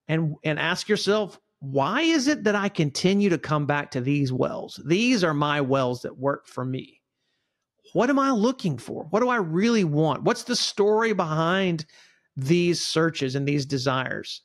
And 0.07 0.35
and 0.43 0.57
ask 0.57 0.87
yourself, 0.87 1.37
why 1.59 2.01
is 2.01 2.27
it 2.27 2.45
that 2.45 2.55
I 2.55 2.69
continue 2.69 3.29
to 3.29 3.37
come 3.37 3.65
back 3.65 3.91
to 3.91 4.01
these 4.01 4.31
wells? 4.31 4.81
These 4.85 5.21
are 5.23 5.33
my 5.33 5.59
wells 5.59 6.01
that 6.03 6.17
work 6.17 6.47
for 6.47 6.63
me. 6.63 6.96
What 7.93 8.10
am 8.10 8.19
I 8.19 8.32
looking 8.32 8.78
for? 8.78 9.08
What 9.10 9.21
do 9.21 9.30
I 9.30 9.38
really 9.38 9.84
want? 9.84 10.23
What's 10.23 10.43
the 10.43 10.56
story 10.56 11.13
behind 11.13 11.86
these 12.36 12.86
searches 12.86 13.36
and 13.36 13.47
these 13.47 13.65
desires? 13.65 14.41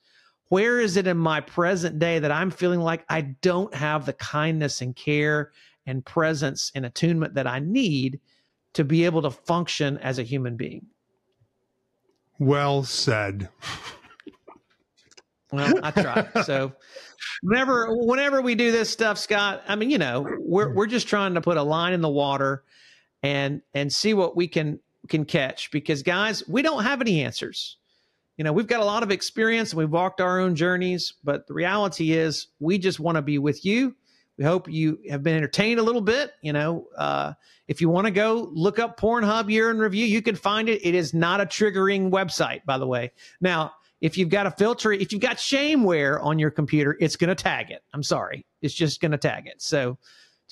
Where 0.49 0.81
is 0.81 0.97
it 0.97 1.07
in 1.07 1.17
my 1.17 1.41
present 1.41 1.99
day 1.99 2.19
that 2.19 2.31
I'm 2.31 2.51
feeling 2.51 2.81
like 2.81 3.05
I 3.09 3.23
don't 3.23 3.75
have 3.75 4.05
the 4.05 4.13
kindness 4.13 4.81
and 4.81 4.95
care 4.95 5.51
and 5.87 6.05
presence 6.05 6.71
and 6.75 6.85
attunement 6.85 7.35
that 7.35 7.47
I 7.47 7.59
need 7.59 8.21
to 8.75 8.85
be 8.85 9.05
able 9.05 9.23
to 9.23 9.31
function 9.31 9.99
as 9.99 10.19
a 10.19 10.23
human 10.23 10.57
being? 10.57 10.87
Well 12.39 12.85
said. 12.85 13.49
Well, 15.53 15.81
I 15.83 15.91
try. 15.91 16.27
so 16.45 16.73
whenever 17.43 17.89
whenever 17.91 18.41
we 18.41 18.55
do 18.55 18.73
this 18.73 18.89
stuff, 18.89 19.19
Scott, 19.19 19.63
I 19.69 19.77
mean, 19.77 19.91
you 19.91 19.99
know, 19.99 20.27
we're 20.41 20.73
we're 20.73 20.87
just 20.87 21.09
trying 21.09 21.35
to 21.35 21.43
put 21.43 21.59
a 21.59 21.63
line 21.63 21.93
in 21.93 22.01
the 22.01 22.09
water 22.09 22.65
and 23.23 23.63
and 23.75 23.93
see 23.93 24.15
what 24.15 24.37
we 24.37 24.49
can 24.49 24.81
can 25.09 25.25
catch 25.25 25.71
because 25.71 26.03
guys, 26.03 26.47
we 26.49 26.63
don't 26.63 26.85
have 26.85 27.01
any 27.01 27.23
answers 27.23 27.77
you 28.37 28.45
know, 28.45 28.53
we've 28.53 28.67
got 28.67 28.81
a 28.81 28.85
lot 28.85 29.03
of 29.03 29.11
experience 29.11 29.73
and 29.73 29.79
we've 29.79 29.91
walked 29.91 30.21
our 30.21 30.41
own 30.41 30.55
journeys, 30.55 31.15
but 31.23 31.47
the 31.47 31.55
reality 31.55 32.13
is 32.13 32.49
we 32.61 32.79
just 32.79 32.99
want 32.99 33.17
to 33.17 33.23
be 33.23 33.39
with 33.39 33.65
you. 33.65 33.95
We 34.39 34.45
hope 34.45 34.69
you 34.71 34.99
have 35.11 35.23
been 35.23 35.37
entertained 35.37 35.79
a 35.79 35.83
little 35.83 36.01
bit. 36.01 36.33
You 36.43 36.55
know, 36.55 36.89
uh, 36.97 37.35
if 37.69 37.81
you 37.81 37.91
want 37.91 38.07
to 38.07 38.11
go 38.11 38.51
look 38.53 38.79
up 38.79 38.99
Pornhub 38.99 39.51
year 39.51 39.71
in 39.71 39.79
review, 39.79 40.07
you 40.07 40.23
can 40.23 40.35
find 40.35 40.69
it. 40.69 40.85
It 40.85 40.95
is 40.95 41.13
not 41.13 41.41
a 41.41 41.47
triggering 41.47 42.11
website, 42.11 42.65
by 42.65 42.79
the 42.79 42.87
way. 42.87 43.13
Now, 43.41 43.75
if 44.01 44.17
you've 44.17 44.31
got 44.31 44.47
a 44.47 44.51
filter, 44.51 44.93
if 44.93 45.13
you've 45.13 45.21
got 45.21 45.37
shameware 45.37 46.21
on 46.21 46.39
your 46.39 46.51
computer, 46.51 46.97
it's 46.99 47.17
going 47.17 47.29
to 47.29 47.41
tag 47.41 47.71
it. 47.71 47.83
I'm 47.93 48.03
sorry. 48.03 48.47
It's 48.63 48.75
just 48.75 49.01
going 49.01 49.13
to 49.13 49.19
tag 49.19 49.47
it. 49.47 49.61
So, 49.61 49.99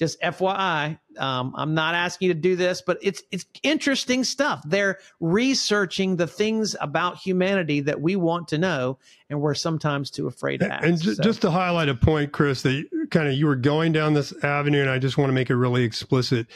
just 0.01 0.19
FYI, 0.23 0.99
um, 1.19 1.53
I'm 1.55 1.75
not 1.75 1.95
asking 1.95 2.29
you 2.29 2.35
to 2.35 2.41
do 2.41 2.57
this, 2.57 2.81
but 2.81 2.97
it's 3.03 3.23
it's 3.31 3.45
interesting 3.63 4.25
stuff. 4.25 4.63
They're 4.65 4.99
researching 5.21 6.17
the 6.17 6.27
things 6.27 6.75
about 6.81 7.19
humanity 7.19 7.81
that 7.81 8.01
we 8.01 8.17
want 8.17 8.49
to 8.49 8.59
know, 8.59 8.97
and 9.29 9.43
we're 9.43 9.55
sometimes 9.55 10.11
too 10.11 10.27
afraid 10.27 10.61
to 10.61 10.73
ask. 10.73 10.87
And 10.87 10.99
so. 10.99 11.23
just 11.23 11.43
to 11.43 11.51
highlight 11.51 11.91
a 11.91 11.95
point, 11.95 12.33
Chris, 12.33 12.63
that 12.63 12.83
kind 13.11 13.29
of 13.29 13.35
you 13.35 13.47
were 13.47 13.57
going 13.57 13.93
down 13.93 14.15
this 14.15 14.33
avenue, 14.43 14.81
and 14.81 14.89
I 14.89 14.99
just 14.99 15.19
want 15.19 15.29
to 15.29 15.35
make 15.35 15.51
it 15.51 15.57
really 15.57 15.85
explicit. 15.85 16.47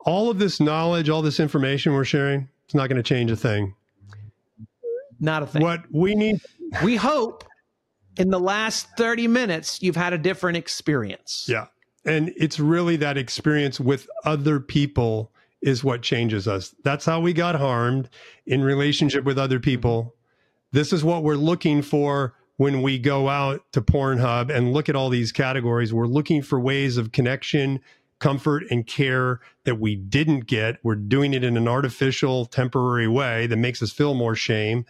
All 0.00 0.30
of 0.30 0.38
this 0.38 0.60
knowledge, 0.60 1.08
all 1.08 1.22
this 1.22 1.40
information 1.40 1.94
we're 1.94 2.04
sharing, 2.04 2.46
it's 2.66 2.74
not 2.74 2.90
going 2.90 2.98
to 2.98 3.02
change 3.02 3.30
a 3.30 3.36
thing. 3.36 3.74
Not 5.18 5.42
a 5.42 5.46
thing. 5.46 5.62
What 5.62 5.84
we 5.90 6.14
need, 6.14 6.42
we 6.84 6.96
hope 6.96 7.44
in 8.18 8.28
the 8.28 8.40
last 8.40 8.86
30 8.98 9.28
minutes, 9.28 9.80
you've 9.80 9.96
had 9.96 10.12
a 10.12 10.18
different 10.18 10.58
experience. 10.58 11.46
Yeah 11.48 11.68
and 12.04 12.32
it's 12.36 12.58
really 12.58 12.96
that 12.96 13.16
experience 13.16 13.78
with 13.78 14.08
other 14.24 14.60
people 14.60 15.30
is 15.60 15.84
what 15.84 16.02
changes 16.02 16.48
us. 16.48 16.74
That's 16.82 17.04
how 17.04 17.20
we 17.20 17.32
got 17.32 17.54
harmed 17.54 18.08
in 18.46 18.62
relationship 18.62 19.24
with 19.24 19.38
other 19.38 19.60
people. 19.60 20.14
This 20.72 20.92
is 20.92 21.04
what 21.04 21.22
we're 21.22 21.36
looking 21.36 21.82
for 21.82 22.34
when 22.56 22.82
we 22.82 22.98
go 22.98 23.28
out 23.28 23.62
to 23.72 23.80
Pornhub 23.80 24.50
and 24.50 24.72
look 24.72 24.88
at 24.88 24.96
all 24.96 25.08
these 25.08 25.32
categories. 25.32 25.94
We're 25.94 26.06
looking 26.06 26.42
for 26.42 26.58
ways 26.58 26.96
of 26.96 27.12
connection, 27.12 27.80
comfort, 28.18 28.64
and 28.70 28.86
care 28.86 29.40
that 29.64 29.78
we 29.78 29.94
didn't 29.94 30.46
get. 30.46 30.78
We're 30.82 30.96
doing 30.96 31.34
it 31.34 31.44
in 31.44 31.56
an 31.56 31.68
artificial, 31.68 32.46
temporary 32.46 33.08
way 33.08 33.46
that 33.46 33.56
makes 33.56 33.82
us 33.82 33.92
feel 33.92 34.14
more 34.14 34.34
shame. 34.34 34.84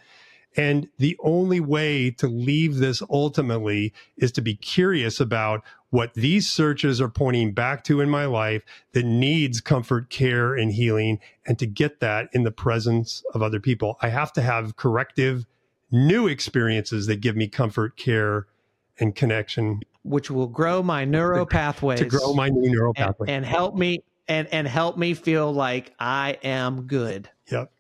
And 0.57 0.89
the 0.99 1.17
only 1.21 1.61
way 1.61 2.11
to 2.13 2.27
leave 2.27 2.77
this 2.77 3.03
ultimately 3.11 3.93
is 4.17 4.33
to 4.33 4.43
be 4.43 4.55
curious 4.55 5.21
about 5.21 5.63
what 5.91 6.15
these 6.15 6.49
searches 6.49 7.01
are 7.01 7.09
pointing 7.09 7.53
back 7.53 7.85
to 7.85 8.01
in 8.01 8.09
my 8.09 8.25
life 8.25 8.63
that 8.93 9.05
needs 9.05 9.61
comfort, 9.61 10.09
care, 10.11 10.55
and 10.55 10.73
healing, 10.73 11.21
and 11.47 11.59
to 11.59 11.67
get 11.67 12.01
that 12.01 12.29
in 12.33 12.45
the 12.45 12.51
presence 12.51 13.23
of 13.35 13.43
other 13.43 13.61
people. 13.61 13.99
I 14.01 14.09
have 14.09 14.33
to 14.35 14.43
have 14.43 14.77
corrective, 14.77 15.45
new 15.91 16.27
experiences 16.27 17.07
that 17.07 17.21
give 17.21 17.37
me 17.37 17.47
comfort, 17.47 17.97
care, 17.97 18.47
and 18.99 19.15
connection. 19.15 19.81
Which 20.03 20.31
will 20.31 20.49
grow 20.49 20.83
my 20.83 21.05
neural 21.05 21.47
pathways. 21.47 21.99
To 21.99 22.07
grow 22.07 22.33
my 22.33 22.49
new 22.49 22.71
neural 22.71 22.95
and, 22.97 23.07
pathways. 23.07 23.31
And 23.31 23.45
help 23.45 23.75
me 23.77 24.03
and 24.29 24.49
and 24.49 24.67
help 24.67 24.97
me 24.97 25.15
feel 25.15 25.53
like 25.53 25.93
I 25.99 26.39
am 26.43 26.83
good. 26.87 27.29
Yep. 27.51 27.71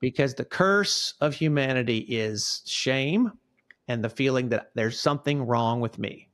Because 0.00 0.34
the 0.34 0.44
curse 0.44 1.14
of 1.20 1.34
humanity 1.34 1.98
is 1.98 2.62
shame 2.66 3.32
and 3.88 4.02
the 4.02 4.10
feeling 4.10 4.50
that 4.50 4.70
there's 4.74 5.00
something 5.00 5.42
wrong 5.42 5.80
with 5.80 5.98
me. 5.98 6.28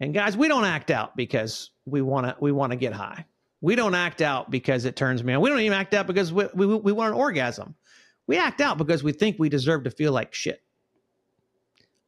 And 0.00 0.14
guys, 0.14 0.36
we 0.36 0.48
don't 0.48 0.64
act 0.64 0.90
out 0.90 1.14
because 1.16 1.70
we 1.84 2.00
want 2.02 2.26
to 2.26 2.36
we 2.40 2.52
want 2.52 2.72
to 2.72 2.76
get 2.76 2.92
high. 2.92 3.26
We 3.60 3.76
don't 3.76 3.94
act 3.94 4.22
out 4.22 4.50
because 4.50 4.86
it 4.86 4.96
turns 4.96 5.22
me 5.22 5.34
on. 5.34 5.42
We 5.42 5.50
don't 5.50 5.60
even 5.60 5.78
act 5.78 5.92
out 5.92 6.06
because 6.06 6.32
we, 6.32 6.46
we, 6.54 6.66
we 6.66 6.92
want 6.92 7.12
an 7.12 7.20
orgasm. 7.20 7.74
We 8.26 8.38
act 8.38 8.62
out 8.62 8.78
because 8.78 9.02
we 9.02 9.12
think 9.12 9.38
we 9.38 9.50
deserve 9.50 9.84
to 9.84 9.90
feel 9.90 10.12
like 10.12 10.32
shit. 10.32 10.62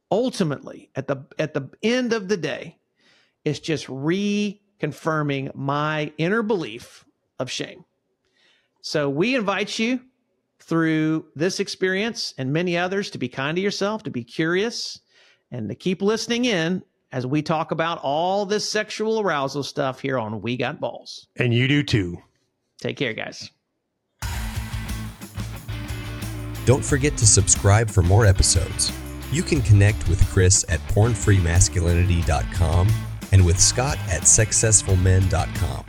Ultimately, 0.09 0.89
at 0.95 1.07
the 1.07 1.25
at 1.37 1.53
the 1.53 1.69
end 1.83 2.13
of 2.13 2.27
the 2.27 2.37
day, 2.37 2.77
it's 3.45 3.59
just 3.59 3.87
reconfirming 3.87 5.53
my 5.53 6.11
inner 6.17 6.41
belief 6.41 7.05
of 7.39 7.51
shame. 7.51 7.85
So 8.81 9.09
we 9.09 9.35
invite 9.35 9.77
you 9.77 10.01
through 10.65 11.25
this 11.35 11.59
experience 11.59 12.33
and 12.37 12.53
many 12.53 12.77
others 12.77 13.09
to 13.11 13.17
be 13.17 13.29
kind 13.29 13.55
to 13.55 13.61
yourself, 13.61 14.03
to 14.03 14.09
be 14.09 14.23
curious, 14.23 14.99
and 15.51 15.69
to 15.69 15.75
keep 15.75 16.01
listening 16.01 16.45
in 16.45 16.83
as 17.11 17.27
we 17.27 17.41
talk 17.41 17.71
about 17.71 17.99
all 18.01 18.45
this 18.45 18.69
sexual 18.69 19.19
arousal 19.19 19.63
stuff 19.63 19.99
here 19.99 20.17
on 20.17 20.41
We 20.41 20.57
Got 20.57 20.79
Balls. 20.79 21.27
And 21.37 21.53
you 21.53 21.67
do 21.67 21.83
too. 21.83 22.17
Take 22.81 22.97
care, 22.97 23.13
guys. 23.13 23.51
Don't 26.65 26.83
forget 26.83 27.17
to 27.17 27.25
subscribe 27.25 27.89
for 27.89 28.01
more 28.01 28.25
episodes. 28.25 28.91
You 29.31 29.43
can 29.43 29.61
connect 29.61 30.07
with 30.07 30.25
Chris 30.29 30.63
at 30.69 30.79
pornfreemasculinity.com 30.89 32.89
and 33.31 33.45
with 33.45 33.59
Scott 33.59 33.97
at 34.09 34.21
sexcessfulmen.com. 34.21 35.85